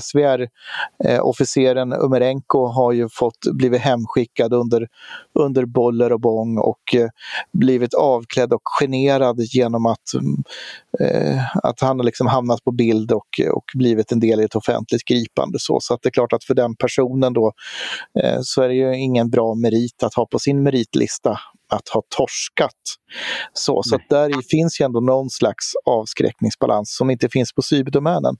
SVR-officeren 0.00 1.92
eh, 1.92 1.98
Umerenko 2.04 2.66
har 2.66 2.92
ju 2.92 3.08
fått 3.08 3.38
blivit 3.52 3.80
hemskickad 3.80 4.52
under, 4.52 4.88
under 5.38 5.64
boller 5.64 6.12
och 6.12 6.20
bång 6.20 6.58
och 6.58 6.94
eh, 6.94 7.08
blivit 7.52 7.94
avklädd 7.94 8.52
och 8.52 8.62
generad 8.80 9.40
genom 9.40 9.86
att, 9.86 10.14
eh, 11.00 11.56
att 11.62 11.80
han 11.80 11.98
har 11.98 12.04
liksom 12.04 12.26
hamnat 12.26 12.64
på 12.64 12.72
bild 12.72 13.12
och, 13.12 13.40
och 13.52 13.64
blivit 13.74 14.12
en 14.12 14.20
del 14.20 14.40
i 14.40 14.44
ett 14.44 14.56
offentligt 14.56 15.04
gripande. 15.04 15.58
Så, 15.60 15.78
så 15.80 15.94
att 15.94 16.02
det 16.02 16.08
är 16.08 16.12
klart 16.12 16.32
att 16.32 16.44
för 16.44 16.54
den 16.54 16.76
personen 16.76 17.32
då 17.32 17.52
eh, 18.22 18.38
så 18.42 18.62
är 18.62 18.68
det 18.68 18.74
ju 18.74 18.96
ingen 18.96 19.30
bra 19.30 19.54
merit 19.54 20.02
att 20.02 20.14
ha 20.14 20.26
på 20.26 20.38
sin 20.38 20.62
meritlista 20.62 21.38
att 21.68 21.88
ha 21.88 22.02
torskat. 22.08 22.70
Så, 23.52 23.82
så 23.82 23.98
där 24.08 24.48
finns 24.50 24.80
ju 24.80 24.84
ändå 24.84 25.00
någon 25.00 25.30
slags 25.30 25.72
avskräckningsbalans 25.86 26.96
som 26.96 27.10
inte 27.10 27.28
finns 27.28 27.52
på 27.52 27.62
cyberdomänen. 27.62 28.36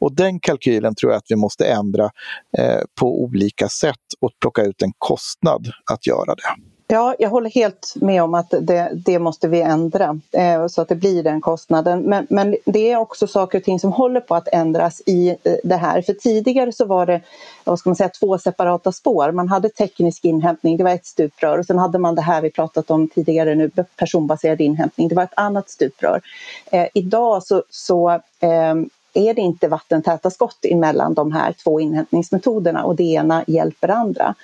Och 0.00 0.14
den 0.14 0.40
kalkylen 0.40 0.94
tror 0.94 1.12
jag 1.12 1.18
att 1.18 1.26
vi 1.28 1.36
måste 1.36 1.66
ändra 1.66 2.10
eh, 2.58 2.80
på 3.00 3.22
olika 3.22 3.68
sätt 3.68 3.96
och 4.20 4.30
plocka 4.40 4.62
ut 4.62 4.82
en 4.82 4.92
kostnad 4.98 5.70
att 5.92 6.06
göra 6.06 6.34
det. 6.34 6.71
Ja, 6.92 7.14
jag 7.18 7.30
håller 7.30 7.50
helt 7.50 7.94
med 7.96 8.22
om 8.22 8.34
att 8.34 8.54
det, 8.60 8.90
det 8.92 9.18
måste 9.18 9.48
vi 9.48 9.60
ändra 9.60 10.20
eh, 10.32 10.66
så 10.66 10.82
att 10.82 10.88
det 10.88 10.94
blir 10.94 11.22
den 11.22 11.40
kostnaden. 11.40 12.02
Men, 12.02 12.26
men, 12.30 12.56
det 12.64 12.90
är 12.90 12.96
också 12.96 13.26
saker 13.26 13.58
och 13.58 13.64
ting 13.64 13.80
som 13.80 13.92
håller 13.92 14.20
på 14.20 14.34
att 14.34 14.48
ändras 14.52 15.02
i 15.06 15.28
eh, 15.28 15.54
det 15.64 15.76
här. 15.76 16.02
För 16.02 16.12
tidigare 16.12 16.72
så 16.72 16.84
var 16.84 17.06
det 17.06 17.20
vad 17.64 17.78
ska 17.78 17.90
man 17.90 17.96
säga, 17.96 18.08
två 18.08 18.38
separata 18.38 18.92
spår. 18.92 19.32
Man 19.32 19.48
hade 19.48 19.68
teknisk 19.68 20.24
inhämtning, 20.24 20.76
det 20.76 20.84
var 20.84 20.90
ett 20.90 21.06
stuprör 21.06 21.58
och 21.58 21.66
sen 21.66 21.78
hade 21.78 21.98
man 21.98 22.14
det 22.14 22.22
här 22.22 22.42
vi 22.42 22.50
pratat 22.50 22.90
om 22.90 23.08
tidigare 23.08 23.54
nu, 23.54 23.70
personbaserad 23.96 24.60
inhämtning, 24.60 25.08
det 25.08 25.14
var 25.14 25.22
ett 25.22 25.36
annat 25.36 25.70
stuprör. 25.70 26.20
Eh, 26.70 26.86
idag 26.94 27.42
så, 27.42 27.62
så 27.70 28.10
eh, 28.40 28.74
är 29.14 29.34
det 29.34 29.40
inte 29.40 29.68
vattentäta 29.68 30.30
skott 30.30 30.64
emellan 30.64 31.14
de 31.14 31.32
här 31.32 31.52
två 31.52 31.80
inhämtningsmetoderna 31.80 32.84
och 32.84 32.96
det 32.96 33.02
ena 33.02 33.44
hjälper 33.46 33.88
andra. 33.88 34.34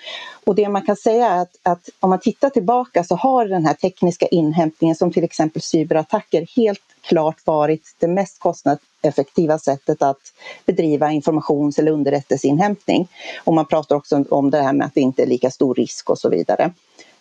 Och 0.45 0.55
det 0.55 0.69
man 0.69 0.83
kan 0.83 0.97
säga 0.97 1.27
är 1.27 1.43
att, 1.43 1.59
att 1.63 1.89
om 2.01 2.11
man 2.11 2.21
tittar 2.21 2.51
tillbaka 2.51 3.05
så 3.05 3.15
har 3.15 3.47
den 3.47 3.67
här 3.67 3.75
tekniska 3.75 4.27
inhämtningen 4.27 4.97
som 4.97 5.13
till 5.13 5.25
exempel 5.25 5.63
cyberattacker 5.63 6.47
helt 6.57 6.83
klart 7.01 7.47
varit 7.47 7.97
det 7.99 8.09
mest 8.09 8.39
kostnadseffektiva 8.39 9.59
sättet 9.59 10.03
att 10.03 10.33
bedriva 10.67 11.13
informations 11.13 11.79
eller 11.79 11.93
underrättelseinhämtning. 11.93 13.09
Och 13.45 13.55
man 13.55 13.67
pratar 13.67 13.97
också 13.97 14.25
om 14.31 14.51
det 14.51 14.63
här 14.63 14.73
med 14.73 14.87
att 14.87 14.95
det 14.95 15.01
inte 15.01 15.23
är 15.23 15.27
lika 15.27 15.51
stor 15.51 15.75
risk 15.75 16.11
och 16.11 16.19
så 16.19 16.29
vidare. 16.29 16.73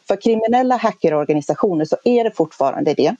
För 0.08 0.22
kriminella 0.22 0.78
hackerorganisationer 0.78 1.86
så 1.86 1.98
är 2.04 2.24
det 2.24 2.32
fortfarande 2.32 2.94
det. 2.94 3.16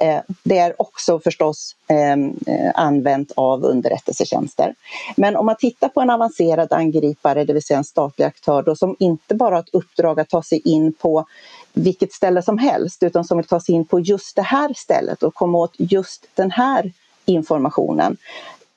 Eh, 0.00 0.20
det 0.42 0.58
är 0.58 0.82
också 0.82 1.20
förstås 1.20 1.76
ehm, 1.88 2.34
eh, 2.46 2.70
använt 2.74 3.32
av 3.36 3.64
underrättelsetjänster. 3.64 4.74
Men 5.16 5.36
om 5.36 5.46
man 5.46 5.56
tittar 5.56 5.88
på 5.88 6.00
en 6.00 6.10
avancerad 6.10 6.72
angripare, 6.72 7.44
det 7.44 7.52
vill 7.52 7.62
säga 7.62 7.78
en 7.78 7.84
statlig 7.84 8.24
aktör 8.24 8.62
då, 8.62 8.76
som 8.76 8.96
inte 8.98 9.34
bara 9.34 9.54
har 9.54 9.62
ett 9.62 9.74
uppdrag 9.74 10.20
att 10.20 10.28
ta 10.28 10.42
sig 10.42 10.60
in 10.64 10.92
på 10.92 11.24
vilket 11.72 12.12
ställe 12.12 12.42
som 12.42 12.58
helst 12.58 13.02
utan 13.02 13.24
som 13.24 13.36
vill 13.36 13.46
ta 13.46 13.60
sig 13.60 13.74
in 13.74 13.84
på 13.84 14.00
just 14.00 14.36
det 14.36 14.42
här 14.42 14.72
stället 14.76 15.22
och 15.22 15.34
komma 15.34 15.58
åt 15.58 15.74
just 15.78 16.26
den 16.34 16.50
här 16.50 16.92
informationen 17.24 18.16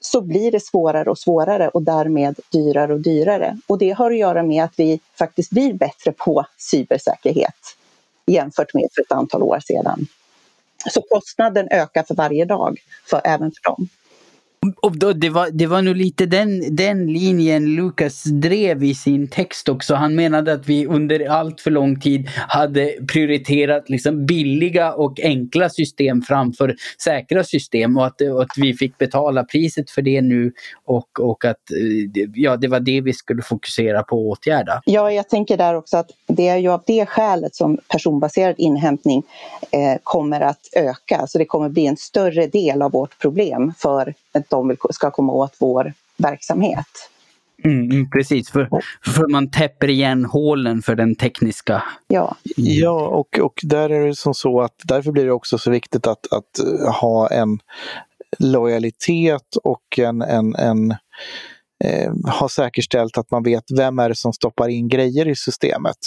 så 0.05 0.21
blir 0.21 0.51
det 0.51 0.59
svårare 0.59 1.09
och 1.09 1.19
svårare 1.19 1.69
och 1.69 1.81
därmed 1.81 2.39
dyrare 2.51 2.93
och 2.93 2.99
dyrare. 2.99 3.57
Och 3.67 3.77
det 3.77 3.91
har 3.91 4.11
att 4.11 4.17
göra 4.17 4.43
med 4.43 4.63
att 4.63 4.73
vi 4.77 4.99
faktiskt 5.19 5.49
blir 5.49 5.73
bättre 5.73 6.11
på 6.11 6.45
cybersäkerhet 6.57 7.75
jämfört 8.25 8.73
med 8.73 8.87
för 8.95 9.01
ett 9.01 9.11
antal 9.11 9.43
år 9.43 9.59
sedan. 9.59 10.07
Så 10.89 11.01
kostnaden 11.01 11.67
ökar 11.71 12.03
för 12.03 12.15
varje 12.15 12.45
dag, 12.45 12.79
för, 13.09 13.21
även 13.23 13.51
för 13.51 13.69
dem. 13.69 13.87
Och 14.81 14.97
då, 14.97 15.13
det, 15.13 15.29
var, 15.29 15.49
det 15.51 15.67
var 15.67 15.81
nog 15.81 15.95
lite 15.95 16.25
den, 16.25 16.75
den 16.75 17.07
linjen 17.07 17.75
Lukas 17.75 18.23
drev 18.23 18.83
i 18.83 18.95
sin 18.95 19.27
text 19.27 19.69
också. 19.69 19.95
Han 19.95 20.15
menade 20.15 20.53
att 20.53 20.67
vi 20.67 20.85
under 20.85 21.29
allt 21.29 21.61
för 21.61 21.71
lång 21.71 21.99
tid 21.99 22.29
hade 22.47 22.93
prioriterat 23.13 23.89
liksom 23.89 24.25
billiga 24.25 24.93
och 24.93 25.19
enkla 25.19 25.69
system 25.69 26.21
framför 26.21 26.75
säkra 27.03 27.43
system 27.43 27.97
och 27.97 28.05
att, 28.05 28.21
och 28.21 28.41
att 28.41 28.57
vi 28.57 28.73
fick 28.73 28.97
betala 28.97 29.43
priset 29.43 29.89
för 29.89 30.01
det 30.01 30.21
nu 30.21 30.51
och, 30.85 31.19
och 31.19 31.45
att 31.45 31.71
eh, 31.71 32.23
ja, 32.33 32.57
det 32.57 32.67
var 32.67 32.79
det 32.79 33.01
vi 33.01 33.13
skulle 33.13 33.41
fokusera 33.41 34.03
på 34.03 34.31
att 34.31 34.39
åtgärda. 34.39 34.81
Ja, 34.85 35.11
jag 35.11 35.29
tänker 35.29 35.57
där 35.57 35.75
också 35.75 35.97
att 35.97 36.11
det 36.27 36.47
är 36.47 36.57
ju 36.57 36.69
av 36.69 36.83
det 36.85 37.05
skälet 37.05 37.55
som 37.55 37.77
personbaserad 37.87 38.55
inhämtning 38.57 39.23
eh, 39.71 39.99
kommer 40.03 40.41
att 40.41 40.69
öka. 40.75 41.27
Så 41.27 41.37
det 41.37 41.45
kommer 41.45 41.69
bli 41.69 41.85
en 41.85 41.97
större 41.97 42.47
del 42.47 42.81
av 42.81 42.91
vårt 42.91 43.19
problem 43.19 43.73
för 43.77 44.13
att 44.33 44.49
de 44.49 44.77
ska 44.89 45.11
komma 45.11 45.33
åt 45.33 45.55
vår 45.59 45.93
verksamhet. 46.17 46.87
Mm, 47.63 47.91
mm, 47.91 48.09
precis, 48.09 48.49
för, 48.49 48.69
för 49.05 49.27
man 49.27 49.51
täpper 49.51 49.89
igen 49.89 50.25
hålen 50.25 50.81
för 50.81 50.95
den 50.95 51.15
tekniska. 51.15 51.83
Ja, 52.07 52.35
ja 52.55 53.07
och, 53.07 53.39
och 53.39 53.59
där 53.63 53.89
är 53.89 54.07
det 54.07 54.15
som 54.15 54.33
så 54.33 54.61
att 54.61 54.81
därför 54.83 55.11
blir 55.11 55.25
det 55.25 55.31
också 55.31 55.57
så 55.57 55.71
viktigt 55.71 56.07
att, 56.07 56.33
att 56.33 56.59
ha 57.01 57.29
en 57.29 57.59
lojalitet 58.39 59.55
och 59.63 59.99
en, 59.99 60.21
en, 60.21 60.55
en 60.55 60.95
ha 62.39 62.49
säkerställt 62.49 63.17
att 63.17 63.31
man 63.31 63.43
vet 63.43 63.63
vem 63.77 63.99
är 63.99 64.09
det 64.09 64.15
som 64.15 64.33
stoppar 64.33 64.67
in 64.67 64.87
grejer 64.87 65.27
i 65.27 65.35
systemet. 65.35 65.97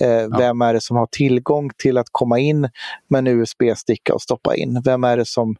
Eh. 0.00 0.38
Vem 0.38 0.62
är 0.62 0.74
det 0.74 0.80
som 0.80 0.96
har 0.96 1.06
tillgång 1.06 1.70
till 1.76 1.98
att 1.98 2.06
komma 2.12 2.38
in 2.38 2.68
med 3.08 3.18
en 3.18 3.26
USB-sticka 3.26 4.14
och 4.14 4.22
stoppa 4.22 4.56
in? 4.56 4.82
Vem 4.84 5.04
är 5.04 5.16
det 5.16 5.26
som, 5.26 5.56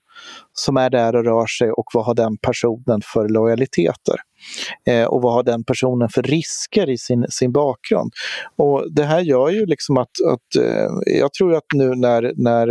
som 0.52 0.76
är 0.76 0.90
där 0.90 1.16
och 1.16 1.24
rör 1.24 1.46
sig 1.46 1.72
och 1.72 1.86
vad 1.94 2.04
har 2.04 2.14
den 2.14 2.38
personen 2.38 3.00
för 3.04 3.28
lojaliteter? 3.28 4.16
Eh, 4.86 5.04
och 5.04 5.22
vad 5.22 5.32
har 5.32 5.42
den 5.42 5.64
personen 5.64 6.08
för 6.08 6.22
risker 6.22 6.90
i 6.90 6.98
sin, 6.98 7.26
sin 7.30 7.52
bakgrund? 7.52 8.12
Och 8.56 8.92
Det 8.92 9.04
här 9.04 9.20
gör 9.20 9.48
ju 9.48 9.66
liksom 9.66 9.96
att, 9.96 10.10
att 10.32 10.64
eh, 10.64 10.88
jag 11.06 11.32
tror 11.32 11.54
att 11.54 11.64
nu 11.74 11.94
när, 11.94 12.32
när 12.36 12.68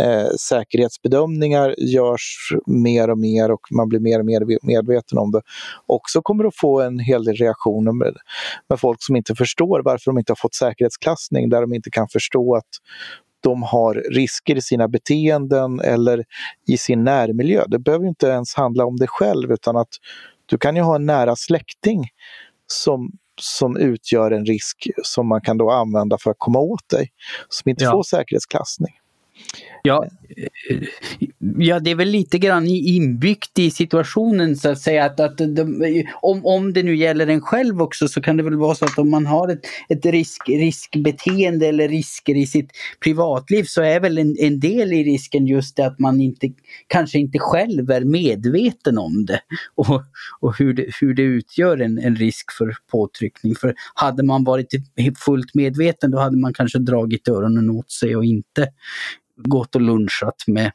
eh, 0.00 0.28
säkerhetsbedömningar 0.48 1.74
görs 1.78 2.52
mer 2.66 3.10
och 3.10 3.18
mer 3.18 3.50
och 3.50 3.60
man 3.70 3.88
blir 3.88 4.00
mer 4.00 4.18
och 4.18 4.26
mer 4.26 4.58
medveten 4.62 5.18
om 5.18 5.30
det, 5.30 5.40
också 5.86 6.22
kommer 6.22 6.44
att 6.44 6.56
få 6.56 6.80
en 6.80 6.98
hel 6.98 7.24
del 7.24 7.36
reaktioner 7.36 7.92
med, 7.92 8.14
med 8.68 8.80
folk 8.80 8.98
som 9.00 9.16
inte 9.16 9.34
förstår 9.34 9.82
varför 9.84 10.10
de 10.10 10.18
inte 10.18 10.30
har 10.30 10.36
fått 10.36 10.54
säkerhetsklassning, 10.54 11.48
där 11.48 11.60
de 11.60 11.74
inte 11.74 11.90
kan 11.90 12.08
förstå 12.08 12.56
att 12.56 12.68
de 13.44 13.62
har 13.62 13.94
risker 13.94 14.56
i 14.56 14.62
sina 14.62 14.88
beteenden 14.88 15.80
eller 15.80 16.24
i 16.68 16.76
sin 16.76 17.04
närmiljö. 17.04 17.64
Det 17.68 17.78
behöver 17.78 18.06
inte 18.06 18.26
ens 18.26 18.54
handla 18.54 18.84
om 18.84 18.96
dig 18.96 19.08
själv 19.08 19.52
utan 19.52 19.76
att 19.76 19.88
du 20.54 20.58
kan 20.58 20.76
ju 20.76 20.82
ha 20.82 20.96
en 20.96 21.06
nära 21.06 21.36
släkting 21.36 22.08
som, 22.66 23.12
som 23.40 23.76
utgör 23.76 24.30
en 24.30 24.46
risk 24.46 24.88
som 25.02 25.28
man 25.28 25.40
kan 25.40 25.58
då 25.58 25.70
använda 25.70 26.18
för 26.18 26.30
att 26.30 26.36
komma 26.38 26.58
åt 26.58 26.88
dig, 26.88 27.08
som 27.48 27.70
inte 27.70 27.84
ja. 27.84 27.90
får 27.90 28.02
säkerhetsklassning. 28.02 28.94
Ja, 29.86 30.06
eh, 30.70 30.82
ja, 31.58 31.80
det 31.80 31.90
är 31.90 31.94
väl 31.94 32.08
lite 32.08 32.38
grann 32.38 32.66
inbyggt 32.66 33.58
i 33.58 33.70
situationen 33.70 34.56
så 34.56 34.68
att 34.68 34.78
säga. 34.78 35.04
Att, 35.04 35.20
att 35.20 35.38
de, 35.38 36.04
om, 36.22 36.46
om 36.46 36.72
det 36.72 36.82
nu 36.82 36.96
gäller 36.96 37.26
en 37.26 37.40
själv 37.40 37.82
också 37.82 38.08
så 38.08 38.20
kan 38.20 38.36
det 38.36 38.42
väl 38.42 38.56
vara 38.56 38.74
så 38.74 38.84
att 38.84 38.98
om 38.98 39.10
man 39.10 39.26
har 39.26 39.48
ett, 39.48 39.60
ett 39.88 40.06
risk, 40.06 40.48
riskbeteende 40.48 41.66
eller 41.66 41.88
risker 41.88 42.36
i 42.36 42.46
sitt 42.46 42.70
privatliv 43.00 43.64
så 43.64 43.82
är 43.82 44.00
väl 44.00 44.18
en, 44.18 44.36
en 44.38 44.60
del 44.60 44.92
i 44.92 45.04
risken 45.04 45.46
just 45.46 45.76
det 45.76 45.86
att 45.86 45.98
man 45.98 46.20
inte, 46.20 46.48
kanske 46.86 47.18
inte 47.18 47.38
själv 47.38 47.90
är 47.90 48.04
medveten 48.04 48.98
om 48.98 49.26
det 49.26 49.40
och, 49.74 50.02
och 50.40 50.58
hur, 50.58 50.74
det, 50.74 50.86
hur 51.00 51.14
det 51.14 51.22
utgör 51.22 51.80
en, 51.80 51.98
en 51.98 52.16
risk 52.16 52.52
för 52.58 52.74
påtryckning. 52.90 53.54
För 53.54 53.74
hade 53.94 54.22
man 54.22 54.44
varit 54.44 54.68
fullt 55.24 55.54
medveten 55.54 56.10
då 56.10 56.18
hade 56.18 56.36
man 56.36 56.54
kanske 56.54 56.78
dragit 56.78 57.28
öronen 57.28 57.70
åt 57.70 57.90
sig 57.90 58.16
och 58.16 58.24
inte 58.24 58.68
gått 59.36 59.74
och 59.74 59.80
lunchat 59.80 60.44
med 60.46 60.72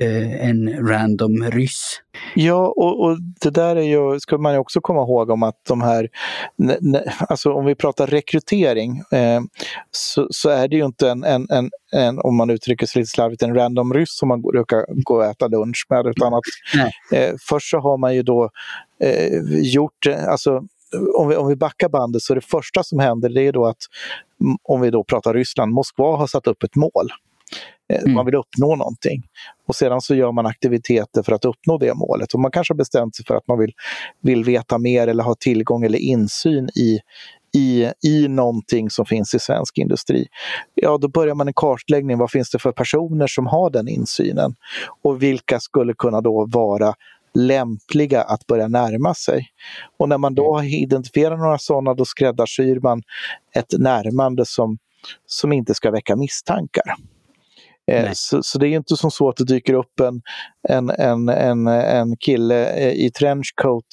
eh, 0.00 0.48
en 0.48 0.88
random 0.88 1.50
ryss. 1.50 2.00
Ja, 2.34 2.74
och, 2.76 3.04
och, 3.04 3.18
det 3.40 3.50
där 3.50 3.76
är 3.76 3.82
ju, 3.82 4.20
ska 4.20 4.38
man 4.38 4.52
ju 4.52 4.58
också 4.58 4.80
komma 4.80 5.00
ihåg 5.00 5.30
om 5.30 5.42
att 5.42 5.64
de 5.68 5.80
här, 5.80 6.08
alltså 7.28 7.52
om 7.52 7.64
vi 7.64 7.74
pratar 7.74 8.06
rekrytering, 8.06 9.02
eh, 9.12 9.40
så, 9.90 10.26
så, 10.30 10.50
är 10.50 10.68
det 10.68 10.76
ju 10.76 10.84
inte 10.84 11.10
en, 11.10 11.24
en, 11.24 11.46
en, 11.50 11.70
en, 11.92 12.18
om 12.18 12.36
man 12.36 12.50
uttrycker 12.50 12.86
sig 12.86 13.00
lite 13.00 13.10
slarvigt, 13.10 13.42
en 13.42 13.54
random 13.54 13.94
ryss 13.94 14.18
som 14.18 14.28
man 14.28 14.42
brukar 14.42 15.02
gå 15.02 15.16
och 15.16 15.24
äta 15.24 15.48
lunch 15.48 15.86
med, 15.88 16.06
utan 16.06 16.34
att 16.34 16.42
eh, 17.12 17.34
först 17.48 17.70
så 17.70 17.78
har 17.78 17.98
man 17.98 18.14
ju 18.14 18.22
då 18.22 18.50
eh, 19.02 19.38
gjort, 19.50 20.06
alltså 20.28 20.62
om 21.16 21.28
vi, 21.28 21.36
om 21.36 21.48
vi 21.48 21.56
backar 21.56 21.88
bandet 21.88 22.22
så 22.22 22.34
det 22.34 22.40
första 22.40 22.82
som 22.82 22.98
händer 22.98 23.28
det 23.28 23.46
är 23.46 23.52
då 23.52 23.66
att, 23.66 23.76
om 24.62 24.80
vi 24.80 24.90
då 24.90 25.04
pratar 25.04 25.34
Ryssland, 25.34 25.72
Moskva 25.72 26.16
har 26.16 26.26
satt 26.26 26.46
upp 26.46 26.62
ett 26.62 26.76
mål. 26.76 27.10
Eh, 27.92 28.00
mm. 28.00 28.14
Man 28.14 28.26
vill 28.26 28.34
uppnå 28.34 28.76
någonting. 28.76 29.22
Och 29.68 29.74
sedan 29.74 30.00
så 30.00 30.14
gör 30.14 30.32
man 30.32 30.46
aktiviteter 30.46 31.22
för 31.22 31.32
att 31.32 31.44
uppnå 31.44 31.78
det 31.78 31.94
målet. 31.94 32.34
Och 32.34 32.40
man 32.40 32.50
kanske 32.50 32.74
har 32.74 32.78
bestämt 32.78 33.16
sig 33.16 33.24
för 33.24 33.34
att 33.34 33.48
man 33.48 33.58
vill, 33.58 33.72
vill 34.22 34.44
veta 34.44 34.78
mer 34.78 35.06
eller 35.06 35.24
ha 35.24 35.34
tillgång 35.34 35.84
eller 35.84 35.98
insyn 35.98 36.68
i, 36.68 37.00
i, 37.56 37.88
i 38.06 38.28
någonting 38.28 38.90
som 38.90 39.06
finns 39.06 39.34
i 39.34 39.38
svensk 39.38 39.78
industri. 39.78 40.26
Ja, 40.74 40.98
då 40.98 41.08
börjar 41.08 41.34
man 41.34 41.48
en 41.48 41.54
kartläggning. 41.54 42.18
Vad 42.18 42.30
finns 42.30 42.50
det 42.50 42.58
för 42.58 42.72
personer 42.72 43.26
som 43.26 43.46
har 43.46 43.70
den 43.70 43.88
insynen? 43.88 44.54
Och 45.02 45.22
vilka 45.22 45.60
skulle 45.60 45.94
kunna 45.94 46.20
då 46.20 46.46
vara 46.46 46.94
lämpliga 47.34 48.22
att 48.22 48.46
börja 48.46 48.68
närma 48.68 49.14
sig. 49.14 49.46
Och 49.96 50.08
när 50.08 50.18
man 50.18 50.34
då 50.34 50.54
har 50.56 50.82
identifierat 50.82 51.38
några 51.38 51.58
sådana, 51.58 51.94
då 51.94 52.04
skräddarsyr 52.04 52.80
man 52.80 53.02
ett 53.54 53.78
närmande 53.78 54.46
som, 54.46 54.78
som 55.26 55.52
inte 55.52 55.74
ska 55.74 55.90
väcka 55.90 56.16
misstankar. 56.16 56.94
Eh, 57.88 58.10
så, 58.12 58.42
så, 58.42 58.58
det 58.58 58.68
är 58.68 58.76
inte 58.76 58.96
som 58.96 59.10
så 59.10 59.28
att 59.28 59.36
det 59.36 59.44
dyker 59.44 59.74
upp 59.74 60.00
en, 60.00 60.22
en, 60.68 60.90
en, 60.90 61.28
en, 61.28 61.66
en 61.66 62.16
kille 62.16 62.66
eh, 62.66 62.92
i 62.92 63.10
trenchcoat 63.10 63.84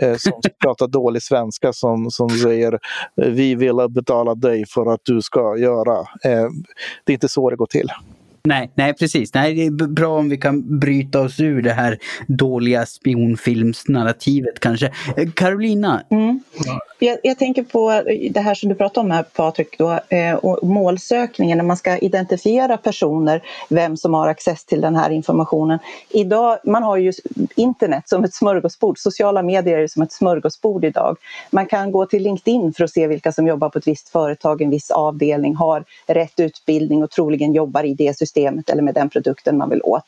eh, 0.00 0.16
som 0.16 0.32
pratar 0.62 0.88
dålig 0.88 1.22
svenska 1.22 1.72
som, 1.72 2.10
som 2.10 2.28
säger 2.30 2.78
vi 3.16 3.54
vill 3.54 3.86
betala 3.88 4.34
dig 4.34 4.64
för 4.66 4.92
att 4.94 5.00
du 5.04 5.22
ska 5.22 5.56
göra. 5.56 5.98
Eh, 5.98 6.48
det 7.04 7.12
är 7.12 7.14
inte 7.14 7.28
så 7.28 7.50
det 7.50 7.56
går 7.56 7.66
till. 7.66 7.88
Nej, 8.44 8.70
nej 8.74 8.94
precis. 8.94 9.34
Nej, 9.34 9.54
det 9.54 9.84
är 9.84 9.86
bra 9.86 10.18
om 10.18 10.28
vi 10.28 10.38
kan 10.38 10.78
bryta 10.78 11.20
oss 11.20 11.40
ur 11.40 11.62
det 11.62 11.72
här 11.72 11.98
dåliga 12.26 12.86
spionfilmsnarrativet 12.86 14.60
kanske. 14.60 14.86
Eh, 15.16 15.30
Carolina? 15.30 16.02
Mm. 16.10 16.40
Jag, 16.98 17.18
jag, 17.22 17.38
tänker 17.38 17.62
på 17.62 18.02
det 18.30 18.40
här 18.40 18.54
som 18.54 18.68
du 18.68 18.74
pratade 18.74 19.04
om 19.04 19.10
här 19.10 19.22
Patrik, 19.22 19.78
då, 19.78 20.00
eh, 20.08 20.34
och 20.34 20.68
målsökningen 20.68 21.58
när 21.58 21.64
man 21.64 21.76
ska 21.76 21.98
identifiera 21.98 22.76
personer, 22.76 23.42
vem 23.68 23.96
som 23.96 24.14
har 24.14 24.28
access 24.28 24.64
till 24.64 24.80
den 24.80 24.96
här 24.96 25.10
informationen. 25.10 25.78
Idag, 26.10 26.58
man 26.64 26.82
har 26.82 26.96
ju 26.96 27.12
internet 27.54 28.08
som 28.08 28.24
ett 28.24 28.34
smörgåsbord, 28.34 28.98
sociala 28.98 29.42
medier 29.42 29.78
är 29.78 29.86
som 29.86 30.02
ett 30.02 30.12
smörgåsbord 30.12 30.84
idag. 30.84 31.16
Man 31.50 31.66
kan 31.66 31.92
gå 31.92 32.06
till 32.06 32.22
LinkedIn 32.22 32.72
för 32.72 32.84
att 32.84 32.90
se 32.90 33.06
vilka 33.06 33.32
som 33.32 33.46
jobbar 33.46 33.68
på 33.68 33.78
ett 33.78 33.86
visst 33.86 34.08
företag, 34.08 34.62
en 34.62 34.70
viss 34.70 34.90
avdelning, 34.90 35.54
har 35.54 35.84
rätt 36.06 36.40
utbildning 36.40 37.02
och 37.02 37.10
troligen 37.10 37.52
jobbar 37.52 37.84
i 37.84 37.94
det 37.94 38.18
systemet 38.18 38.31
systemet 38.32 38.70
eller 38.70 38.82
med 38.82 38.94
den 38.94 39.08
produkten 39.08 39.58
man 39.58 39.70
vill 39.70 39.82
åt. 39.82 40.04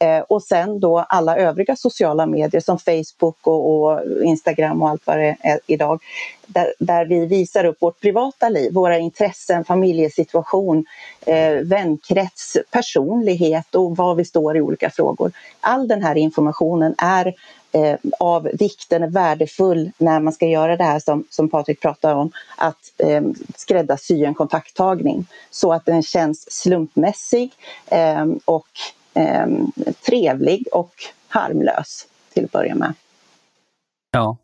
Eh, 0.00 0.20
och 0.20 0.42
sen 0.42 0.80
då 0.80 0.98
alla 0.98 1.36
övriga 1.36 1.76
sociala 1.76 2.26
medier 2.26 2.60
som 2.60 2.78
Facebook 2.78 3.46
och, 3.46 3.82
och 3.82 4.00
Instagram 4.24 4.82
och 4.82 4.88
allt 4.88 5.06
vad 5.06 5.18
det 5.18 5.36
är 5.40 5.60
idag. 5.66 6.00
Där, 6.46 6.74
där, 6.78 7.06
vi 7.06 7.26
visar 7.26 7.64
upp 7.64 7.76
vårt 7.82 8.00
privata 8.00 8.48
liv, 8.48 8.72
våra 8.72 8.98
intressen, 8.98 9.64
familjesituation, 9.64 10.84
eh, 11.26 11.54
vänkrets, 11.64 12.56
personlighet 12.70 13.74
och 13.74 13.96
var 13.96 14.14
vi 14.14 14.24
står 14.24 14.56
i 14.56 14.60
olika 14.60 14.90
frågor. 14.90 15.32
All 15.60 15.88
den 15.88 16.02
här 16.02 16.16
informationen 16.16 16.94
är 16.98 17.34
eh, 17.74 17.98
av 18.20 18.42
vikt, 18.42 18.90
den 18.90 19.02
är 19.02 19.10
värdefull 19.10 19.90
när 19.98 20.20
man 20.20 20.32
ska 20.32 20.46
göra 20.46 20.76
det 20.76 20.84
här 20.84 21.00
som, 21.00 21.24
som 21.30 21.48
Patrik 21.48 21.80
pratar 21.80 22.14
om, 22.14 22.32
att 22.56 22.92
eh, 22.98 23.22
skräddarsy 23.56 24.24
en 24.24 24.34
kontakttagning 24.34 25.26
så 25.50 25.72
att 25.72 25.84
den 25.84 26.02
känns 26.02 26.52
slumpmässig 26.52 27.52
eh, 27.86 28.26
och 28.44 28.68
eh, 29.14 29.46
trevlig 30.06 30.66
och 30.72 30.94
harmlös 31.28 32.06
till 32.32 32.44
att 32.44 32.52
börja 32.52 32.74
med. 32.74 32.94
Ja, 34.10 34.36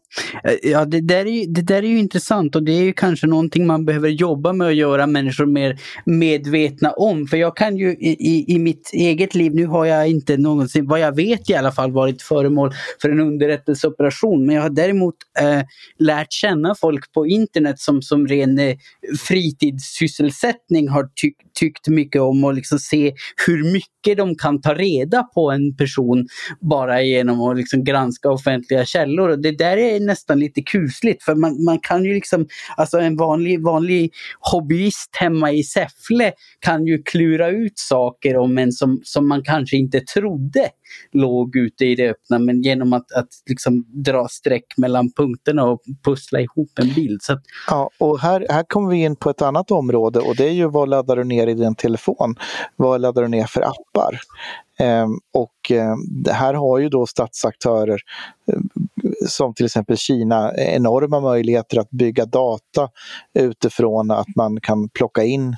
Eh, 0.44 0.70
ja, 0.70 0.84
det 0.84 1.00
där, 1.00 1.26
är 1.26 1.30
ju, 1.30 1.46
det 1.46 1.62
där 1.62 1.82
är 1.82 1.88
ju 1.88 1.98
intressant 1.98 2.56
och 2.56 2.62
det 2.62 2.72
är 2.72 2.82
ju 2.82 2.92
kanske 2.92 3.26
någonting 3.26 3.66
man 3.66 3.84
behöver 3.84 4.08
jobba 4.08 4.52
med 4.52 4.68
att 4.68 4.74
göra 4.74 5.06
människor 5.06 5.46
mer 5.46 5.78
medvetna 6.04 6.90
om. 6.90 7.26
För 7.26 7.36
jag 7.36 7.56
kan 7.56 7.76
ju 7.76 7.90
i, 7.90 8.44
i 8.54 8.58
mitt 8.58 8.90
eget 8.92 9.34
liv, 9.34 9.54
nu 9.54 9.66
har 9.66 9.84
jag 9.84 10.08
inte 10.08 10.36
någonsin, 10.36 10.86
vad 10.86 11.00
jag 11.00 11.16
vet 11.16 11.50
i 11.50 11.54
alla 11.54 11.72
fall, 11.72 11.92
varit 11.92 12.22
föremål 12.22 12.72
för 13.02 13.10
en 13.10 13.20
underrättelseoperation. 13.20 14.46
Men 14.46 14.54
jag 14.54 14.62
har 14.62 14.70
däremot 14.70 15.14
eh, 15.40 15.62
lärt 15.98 16.32
känna 16.32 16.74
folk 16.74 17.12
på 17.12 17.26
internet 17.26 17.80
som, 17.80 18.02
som 18.02 18.26
ren 18.26 18.58
eh, 18.58 18.76
fritidssysselsättning 19.18 20.88
har 20.88 21.08
ty, 21.22 21.32
tyckt 21.60 21.88
mycket 21.88 22.22
om 22.22 22.44
och 22.44 22.54
liksom 22.54 22.78
se 22.78 23.14
hur 23.46 23.72
mycket 23.72 24.16
de 24.16 24.34
kan 24.34 24.60
ta 24.60 24.74
reda 24.74 25.22
på 25.22 25.50
en 25.50 25.76
person 25.76 26.26
bara 26.60 27.02
genom 27.02 27.40
att 27.40 27.56
liksom 27.56 27.84
granska 27.84 28.30
offentliga 28.30 28.84
källor. 28.84 29.28
Och 29.28 29.42
det 29.42 29.58
där 29.58 29.76
är 29.76 29.99
nästan 30.06 30.38
lite 30.38 30.62
kusligt 30.62 31.22
för 31.22 31.34
man, 31.34 31.64
man 31.64 31.78
kan 31.78 32.04
ju 32.04 32.14
liksom, 32.14 32.46
alltså 32.76 32.98
en 32.98 33.16
vanlig, 33.16 33.64
vanlig 33.64 34.12
hobbyist 34.40 35.16
hemma 35.16 35.52
i 35.52 35.62
Säffle 35.62 36.32
kan 36.60 36.86
ju 36.86 37.02
klura 37.02 37.48
ut 37.48 37.78
saker 37.78 38.36
om 38.36 38.58
en 38.58 38.72
som, 38.72 39.00
som 39.04 39.28
man 39.28 39.42
kanske 39.44 39.76
inte 39.76 40.00
trodde 40.00 40.68
låg 41.12 41.56
ute 41.56 41.84
i 41.84 41.94
det 41.94 42.10
öppna 42.10 42.38
men 42.38 42.62
genom 42.62 42.92
att, 42.92 43.12
att 43.12 43.28
liksom 43.46 43.84
dra 43.88 44.28
streck 44.28 44.64
mellan 44.76 45.12
punkterna 45.12 45.64
och 45.64 45.80
pussla 46.04 46.40
ihop 46.40 46.70
en 46.80 46.94
bild. 46.94 47.22
Så 47.22 47.32
att... 47.32 47.42
Ja, 47.68 47.90
och 47.98 48.20
här, 48.20 48.46
här 48.50 48.64
kommer 48.68 48.90
vi 48.90 48.96
in 48.96 49.16
på 49.16 49.30
ett 49.30 49.42
annat 49.42 49.70
område 49.70 50.20
och 50.20 50.36
det 50.36 50.48
är 50.48 50.52
ju 50.52 50.68
vad 50.68 50.88
laddar 50.88 51.16
du 51.16 51.24
ner 51.24 51.46
i 51.46 51.54
din 51.54 51.74
telefon? 51.74 52.34
Vad 52.76 53.00
laddar 53.00 53.22
du 53.22 53.28
ner 53.28 53.46
för 53.46 53.60
appar? 53.60 54.20
Eh, 54.80 55.06
och 55.32 55.70
eh, 55.70 55.96
här 56.32 56.54
har 56.54 56.78
ju 56.78 56.88
då 56.88 57.06
statsaktörer 57.06 58.00
eh, 58.52 58.58
som 59.28 59.54
till 59.54 59.66
exempel 59.66 59.96
Kina 59.96 60.54
enorma 60.56 61.20
möjligheter 61.20 61.78
att 61.80 61.90
bygga 61.90 62.26
data 62.26 62.88
utifrån 63.38 64.10
att 64.10 64.36
man 64.36 64.60
kan 64.60 64.88
plocka 64.88 65.24
in 65.24 65.56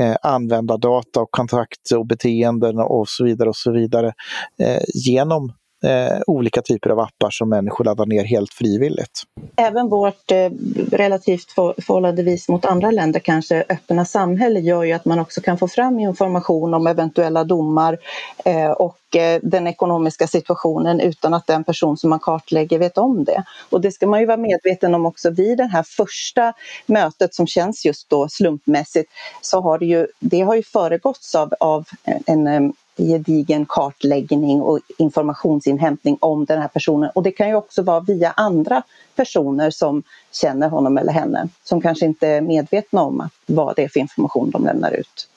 eh, 0.00 0.16
användardata 0.22 1.20
och 1.20 1.30
kontakt 1.30 1.90
och 1.96 2.06
beteenden 2.06 2.78
och 2.78 3.08
så 3.08 3.24
vidare 3.24 3.48
och 3.48 3.56
så 3.56 3.72
vidare 3.72 4.12
eh, 4.60 4.82
genom 4.94 5.52
eh, 5.86 6.20
olika 6.26 6.62
typer 6.62 6.90
av 6.90 7.00
appar 7.00 7.30
som 7.30 7.48
människor 7.48 7.84
laddar 7.84 8.06
ner 8.06 8.24
helt 8.24 8.52
frivilligt. 8.52 9.22
Även 9.56 9.88
vårt 9.88 10.30
eh, 10.30 10.50
relativt 10.92 11.52
för, 11.52 11.74
förhållandevis 11.78 12.48
mot 12.48 12.64
andra 12.64 12.90
länder 12.90 13.20
kanske 13.20 13.64
öppna 13.68 14.04
samhälle 14.04 14.60
gör 14.60 14.82
ju 14.82 14.92
att 14.92 15.04
man 15.04 15.18
också 15.18 15.40
kan 15.40 15.58
få 15.58 15.68
fram 15.68 15.98
information 15.98 16.74
om 16.74 16.86
eventuella 16.86 17.44
domar 17.44 17.98
eh, 18.44 18.70
och 18.70 19.16
eh, 19.16 19.40
den 19.42 19.66
ekonomiska 19.66 20.26
situationen 20.26 21.00
utan 21.00 21.34
att 21.34 21.46
den 21.46 21.64
person 21.64 21.96
som 21.96 22.10
man 22.10 22.18
kartlägger 22.18 22.78
vet 22.78 22.98
om 22.98 23.24
det. 23.24 23.44
Och 23.70 23.80
det 23.80 23.92
ska 23.92 24.06
man 24.06 24.20
ju 24.20 24.26
vara 24.26 24.36
medveten 24.36 24.94
om 24.94 25.06
också 25.06 25.30
vid 25.30 25.58
det 25.58 25.66
här 25.66 25.82
första 25.82 26.52
mötet 26.86 27.34
som 27.34 27.46
känns 27.46 27.84
just 27.84 28.10
då 28.10 28.28
slumpmässigt 28.28 29.10
så 29.40 29.60
har 29.60 29.78
det 29.78 29.86
ju, 29.86 30.06
det 30.20 30.40
har 30.40 30.54
ju 30.54 30.62
föregåtts 30.62 31.34
av, 31.34 31.54
av 31.60 31.84
en, 32.26 32.46
en 32.46 32.72
gedigen 32.96 33.66
kartläggning 33.66 34.60
och 34.60 34.80
informationsinhämtning 34.98 36.18
om 36.20 36.44
den 36.44 36.60
här 36.60 36.68
personen. 36.68 37.10
Och 37.14 37.22
det 37.22 37.32
kan 37.32 37.48
ju 37.48 37.54
också 37.54 37.82
vara 37.82 38.00
via 38.00 38.30
andra 38.30 38.82
personer 39.16 39.70
som 39.70 40.02
känner 40.32 40.68
honom 40.68 40.98
eller 40.98 41.12
henne, 41.12 41.48
som 41.64 41.80
kanske 41.80 42.06
inte 42.06 42.28
är 42.28 42.40
medvetna 42.40 43.02
om 43.02 43.20
att, 43.20 43.32
vad 43.46 43.76
det 43.76 43.82
är 43.82 43.88
för 43.88 44.00
information 44.00 44.50
de 44.50 44.64
lämnar 44.64 44.92
ut. 44.92 45.28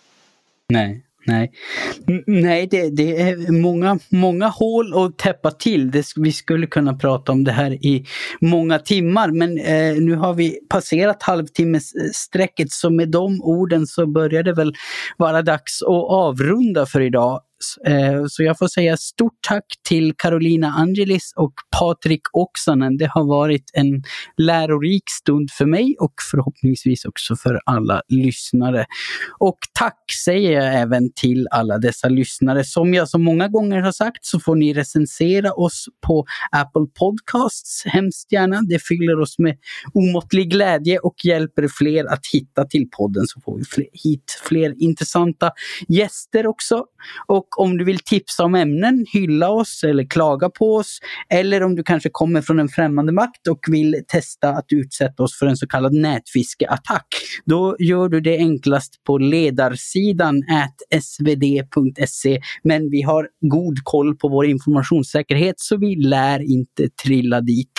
Nej. 0.70 1.04
Nej, 1.26 1.52
Nej 2.28 2.68
det, 2.72 2.90
det, 2.90 3.22
är 3.22 3.52
många, 3.52 4.00
många 4.10 4.48
hål 4.48 5.06
att 5.06 5.18
täppa 5.18 5.52
till. 5.52 5.92
Det, 5.92 6.06
vi 6.16 6.32
skulle 6.32 6.68
kunna 6.68 6.94
prata 6.94 7.32
om 7.32 7.44
det 7.44 7.52
här 7.52 7.72
i 7.72 8.06
många 8.42 8.80
timmar 8.80 9.32
men 9.32 9.58
eh, 9.58 9.96
nu 9.96 10.16
har 10.16 10.34
vi 10.34 10.60
passerat 10.70 11.24
halvtimmesstrecket 11.24 12.72
så 12.72 12.90
med 12.90 13.10
de 13.10 13.42
orden 13.42 13.88
så 13.88 14.08
börjar 14.08 14.44
det 14.44 14.54
väl 14.54 14.74
vara 15.18 15.42
dags 15.42 15.82
att 15.82 16.10
avrunda 16.10 16.86
för 16.86 17.02
idag. 17.02 17.42
Eh, 17.88 18.26
så 18.30 18.44
jag 18.44 18.58
får 18.58 18.68
säga 18.68 18.98
stort 18.98 19.38
tack 19.48 19.66
till 19.88 20.14
Carolina 20.18 20.68
Angelis 20.68 21.34
och 21.36 21.54
Patrik 21.80 22.22
Oksanen. 22.34 22.98
Det 22.98 23.10
har 23.12 23.26
varit 23.26 23.72
en 23.74 24.04
lärorik 24.38 25.04
stund 25.10 25.52
för 25.52 25.66
mig 25.66 25.96
och 26.00 26.14
förhoppningsvis 26.32 27.06
också 27.06 27.36
för 27.36 27.60
alla 27.66 28.02
lyssnare. 28.08 28.86
Och 29.40 29.58
tack 29.80 30.04
säger 30.26 30.52
jag 30.52 30.76
även 30.76 31.14
till 31.16 31.48
alla 31.52 31.78
dessa 31.78 32.10
lyssnare. 32.10 32.64
Som 32.64 32.94
jag 32.94 33.10
så 33.10 33.18
många 33.18 33.48
gånger 33.48 33.82
har 33.82 33.92
sagt 33.92 34.26
så 34.26 34.40
får 34.40 34.56
ni 34.56 34.74
recensera 34.74 35.54
oss 35.54 35.86
på 36.08 36.26
Apple 36.52 36.86
Podcasts 37.00 37.84
hemskt 37.86 38.32
gärna. 38.32 38.62
Det 38.62 38.80
fyller 38.84 39.20
oss 39.20 39.40
med 39.40 39.58
omåttlig 39.94 40.52
glädje 40.52 41.00
och 41.00 41.16
hjälper 41.24 41.68
fler 41.68 42.06
att 42.06 42.26
hitta 42.34 42.66
till 42.66 42.90
podden 42.98 43.28
så 43.28 43.42
får 43.42 43.58
vi 43.58 43.90
hit 43.94 44.42
fler 44.44 44.74
intressanta 44.78 45.52
gäster 45.88 46.48
också. 46.48 46.86
Och 47.28 47.49
och 47.58 47.64
om 47.64 47.78
du 47.78 47.86
vill 47.86 48.00
tipsa 48.00 48.44
om 48.44 48.56
ämnen, 48.56 49.06
hylla 49.14 49.50
oss 49.50 49.84
eller 49.84 50.04
klaga 50.04 50.50
på 50.50 50.76
oss 50.76 51.00
eller 51.30 51.64
om 51.64 51.76
du 51.76 51.84
kanske 51.84 52.10
kommer 52.12 52.42
från 52.42 52.60
en 52.60 52.70
främmande 52.70 53.12
makt 53.12 53.48
och 53.48 53.60
vill 53.68 53.96
testa 54.08 54.50
att 54.50 54.66
utsätta 54.70 55.24
oss 55.24 55.40
för 55.40 55.46
en 55.46 55.58
så 55.58 55.68
kallad 55.68 55.94
nätfiskeattack. 55.94 57.08
Då 57.46 57.76
gör 57.80 58.10
du 58.10 58.22
det 58.22 58.38
enklast 58.38 59.04
på 59.04 59.18
ledarsidan 59.18 60.44
svd.se. 61.02 62.42
Men 62.64 62.90
vi 62.90 63.02
har 63.02 63.28
god 63.42 63.80
koll 63.84 64.16
på 64.16 64.30
vår 64.30 64.46
informationssäkerhet 64.46 65.56
så 65.58 65.78
vi 65.78 65.96
lär 65.96 66.52
inte 66.52 66.90
trilla 67.04 67.42
dit. 67.42 67.72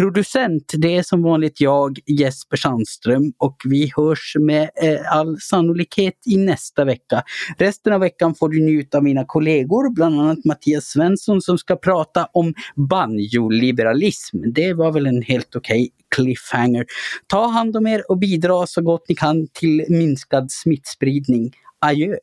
Producent, 0.00 0.72
det 0.78 0.96
är 0.96 1.02
som 1.02 1.22
vanligt 1.22 1.60
jag, 1.60 1.98
Jesper 2.06 2.56
Sandström 2.56 3.32
och 3.38 3.56
vi 3.64 3.92
hörs 3.96 4.36
med 4.40 4.70
eh, 4.82 5.12
all 5.12 5.40
sannolikhet 5.40 6.14
i 6.26 6.36
nästa 6.36 6.84
vecka. 6.84 7.22
Resten 7.58 7.92
av 7.92 8.00
veckan 8.00 8.34
får 8.34 8.48
du 8.48 8.60
njuta 8.60 8.98
av 8.98 9.04
mina 9.04 9.24
kollegor, 9.24 9.94
bland 9.94 10.20
annat 10.20 10.44
Mattias 10.44 10.84
Svensson 10.84 11.40
som 11.40 11.58
ska 11.58 11.76
prata 11.76 12.28
om 12.32 12.54
banjoliberalism. 12.90 14.36
Det 14.54 14.72
var 14.72 14.92
väl 14.92 15.06
en 15.06 15.22
helt 15.22 15.56
okej 15.56 15.82
okay 15.82 15.90
cliffhanger. 16.16 16.84
Ta 17.26 17.46
hand 17.46 17.76
om 17.76 17.86
er 17.86 18.10
och 18.10 18.18
bidra 18.18 18.66
så 18.66 18.82
gott 18.82 19.08
ni 19.08 19.14
kan 19.14 19.46
till 19.52 19.84
minskad 19.88 20.52
smittspridning. 20.52 21.52
Adjö! 21.80 22.16